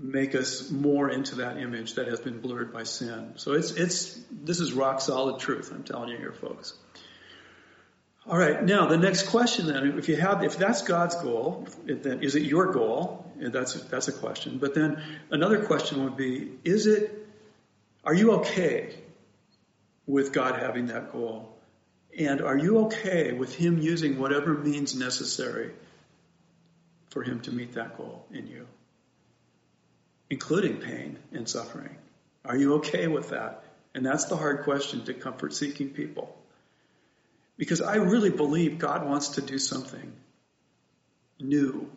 make 0.00 0.34
us 0.34 0.70
more 0.70 1.10
into 1.10 1.36
that 1.36 1.58
image 1.58 1.94
that 1.94 2.08
has 2.08 2.20
been 2.20 2.40
blurred 2.40 2.72
by 2.72 2.84
sin. 2.84 3.32
So 3.36 3.52
it's 3.52 3.72
it's 3.72 4.18
this 4.30 4.60
is 4.60 4.72
rock 4.72 5.00
solid 5.00 5.40
truth. 5.40 5.70
I'm 5.74 5.84
telling 5.84 6.08
you 6.08 6.16
here, 6.16 6.32
folks. 6.32 6.74
All 8.26 8.38
right. 8.38 8.62
Now, 8.62 8.86
the 8.86 8.98
next 8.98 9.28
question 9.28 9.66
then, 9.66 9.98
if 9.98 10.08
you 10.08 10.16
have, 10.16 10.44
if 10.44 10.58
that's 10.58 10.82
God's 10.82 11.16
goal, 11.16 11.66
then 11.84 12.22
is 12.22 12.34
it 12.34 12.42
your 12.42 12.72
goal? 12.72 13.30
That's 13.36 13.74
that's 13.84 14.08
a 14.08 14.12
question. 14.12 14.58
But 14.58 14.74
then 14.74 15.02
another 15.30 15.64
question 15.64 16.04
would 16.04 16.16
be: 16.16 16.52
Is 16.64 16.86
it? 16.86 17.26
Are 18.04 18.14
you 18.14 18.32
okay 18.32 18.94
with 20.06 20.32
God 20.32 20.58
having 20.58 20.86
that 20.86 21.12
goal? 21.12 21.49
And 22.18 22.40
are 22.40 22.58
you 22.58 22.86
okay 22.86 23.32
with 23.32 23.54
Him 23.54 23.78
using 23.78 24.18
whatever 24.18 24.54
means 24.54 24.94
necessary 24.94 25.72
for 27.10 27.22
Him 27.22 27.40
to 27.40 27.52
meet 27.52 27.74
that 27.74 27.96
goal 27.96 28.26
in 28.32 28.46
you, 28.46 28.66
including 30.28 30.78
pain 30.78 31.18
and 31.32 31.48
suffering? 31.48 31.96
Are 32.44 32.56
you 32.56 32.74
okay 32.76 33.06
with 33.06 33.30
that? 33.30 33.64
And 33.94 34.04
that's 34.04 34.26
the 34.26 34.36
hard 34.36 34.64
question 34.64 35.04
to 35.04 35.14
comfort 35.14 35.54
seeking 35.54 35.90
people. 35.90 36.36
Because 37.56 37.82
I 37.82 37.96
really 37.96 38.30
believe 38.30 38.78
God 38.78 39.06
wants 39.06 39.30
to 39.30 39.42
do 39.42 39.58
something 39.58 40.12
new. 41.38 41.90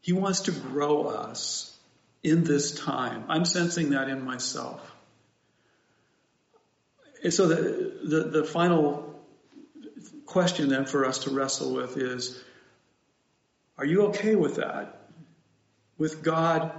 He 0.00 0.12
wants 0.12 0.42
to 0.42 0.52
grow 0.52 1.06
us 1.08 1.76
in 2.22 2.44
this 2.44 2.72
time. 2.72 3.24
I'm 3.28 3.44
sensing 3.44 3.90
that 3.90 4.08
in 4.08 4.24
myself. 4.24 4.80
And 7.26 7.34
so 7.34 7.48
the, 7.48 8.44
final 8.44 9.12
question 10.26 10.68
then 10.68 10.84
for 10.84 11.04
us 11.04 11.24
to 11.24 11.30
wrestle 11.30 11.74
with 11.74 11.96
is, 11.96 12.40
are 13.76 13.84
you 13.84 14.02
okay 14.10 14.36
with 14.36 14.54
that? 14.58 15.08
With 15.98 16.22
God 16.22 16.70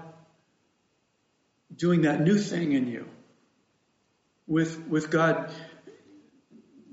doing 1.76 2.04
that 2.04 2.22
new 2.22 2.38
thing 2.38 2.72
in 2.72 2.88
you? 2.88 3.10
With 4.48 5.12
God 5.12 5.52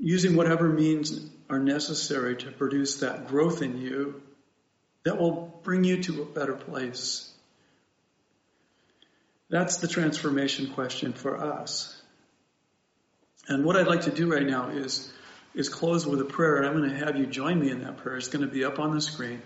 using 0.01 0.35
whatever 0.35 0.69
means 0.69 1.25
are 1.49 1.61
necessary 1.61 2.35
to 2.39 2.51
produce 2.51 2.97
that 2.97 3.29
growth 3.29 3.63
in 3.63 3.81
you 3.81 4.21
that 5.05 5.17
will 5.17 5.61
bring 5.63 5.85
you 5.85 6.03
to 6.03 6.23
a 6.23 6.25
better 6.25 6.55
place. 6.55 7.33
That's 9.49 9.77
the 9.77 9.87
transformation 9.87 10.73
question 10.75 11.13
for 11.13 11.37
us. 11.37 12.01
And 13.49 13.65
what 13.65 13.77
I'd 13.77 13.87
like 13.87 14.03
to 14.03 14.11
do 14.11 14.33
right 14.33 14.47
now 14.47 14.69
is, 14.69 15.13
is 15.55 15.69
close 15.69 16.07
with 16.07 16.21
a 16.21 16.25
prayer, 16.25 16.57
and 16.57 16.67
I'm 16.67 16.77
going 16.77 16.91
to 16.91 16.97
have 17.05 17.17
you 17.17 17.27
join 17.27 17.61
me 17.61 17.71
in 17.71 17.85
that 17.85 17.99
prayer. 17.99 18.17
It's 18.17 18.29
going 18.29 18.45
to 18.45 18.51
be 18.51 18.65
up 18.65 18.79
on 18.79 18.95
the 18.95 19.01
screen. 19.01 19.43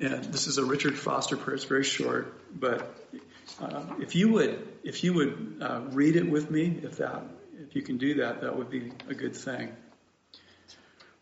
And 0.00 0.24
this 0.24 0.46
is 0.46 0.58
a 0.58 0.64
Richard 0.64 0.96
Foster 0.96 1.36
prayer. 1.36 1.56
It's 1.56 1.64
very 1.64 1.84
short, 1.84 2.34
but 2.58 2.94
uh, 3.60 3.84
if 3.98 4.14
you 4.14 4.32
would, 4.32 4.68
if 4.84 5.02
you 5.02 5.14
would 5.14 5.56
uh, 5.60 5.80
read 5.90 6.16
it 6.16 6.28
with 6.28 6.50
me, 6.50 6.80
if 6.82 6.98
that, 6.98 7.22
if 7.58 7.74
you 7.74 7.82
can 7.82 7.96
do 7.96 8.14
that, 8.16 8.42
that 8.42 8.56
would 8.56 8.70
be 8.70 8.92
a 9.08 9.14
good 9.14 9.34
thing. 9.34 9.72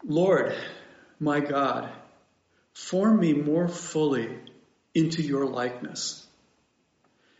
Lord, 0.04 0.54
my 1.20 1.40
God, 1.40 1.88
form 2.72 3.20
me 3.20 3.32
more 3.32 3.68
fully 3.68 4.36
into 4.94 5.22
your 5.22 5.46
likeness. 5.46 6.26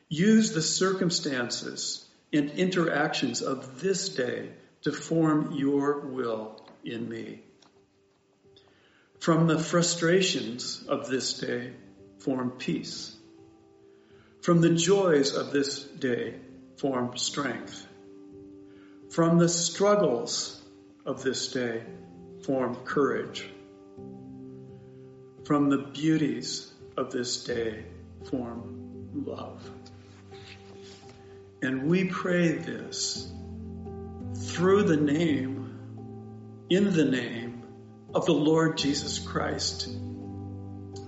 Use 0.09 0.53
the 0.53 0.63
circumstances 0.63 2.04
and 2.35 2.51
interactions 2.51 3.43
of 3.43 3.81
this 3.81 4.09
day 4.09 4.51
to 4.83 4.93
form 4.93 5.53
your 5.53 6.01
will 6.01 6.61
in 6.85 7.09
me. 7.09 7.41
From 9.21 9.47
the 9.47 9.59
frustrations 9.59 10.85
of 10.89 11.09
this 11.09 11.39
day, 11.39 11.73
form 12.19 12.51
peace. 12.51 13.17
From 14.43 14.61
the 14.61 14.75
joys 14.75 15.35
of 15.35 15.53
this 15.53 15.83
day, 15.83 16.35
form 16.77 17.17
strength. 17.17 17.87
From 19.11 19.39
the 19.39 19.49
struggles 19.49 20.61
of 21.07 21.23
this 21.23 21.53
day, 21.53 21.83
form 22.43 22.75
courage. 22.85 23.49
From 25.45 25.71
the 25.71 25.79
beauties 25.79 26.71
of 26.97 27.13
this 27.13 27.45
day, 27.45 27.85
form 28.25 29.09
love. 29.15 29.63
And 31.65 31.89
we 31.89 32.05
pray 32.05 32.53
this 32.59 33.33
through 34.35 34.83
the 34.83 34.99
name, 34.99 36.67
in 36.69 36.93
the 36.93 37.07
name 37.07 37.63
of 38.15 38.27
the 38.27 38.35
Lord 38.35 38.77
Jesus 38.77 39.19
Christ, 39.19 39.89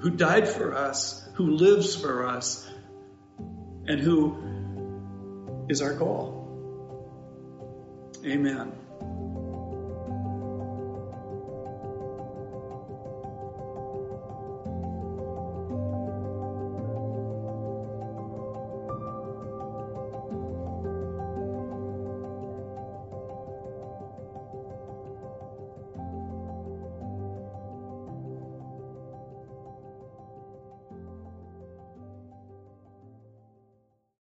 who 0.01 0.09
died 0.09 0.49
for 0.49 0.75
us, 0.75 1.29
who 1.35 1.51
lives 1.51 1.95
for 1.95 2.27
us, 2.27 2.67
and 3.87 4.01
who 4.01 5.67
is 5.69 5.83
our 5.83 5.93
goal. 5.93 6.49
Amen. 8.25 8.86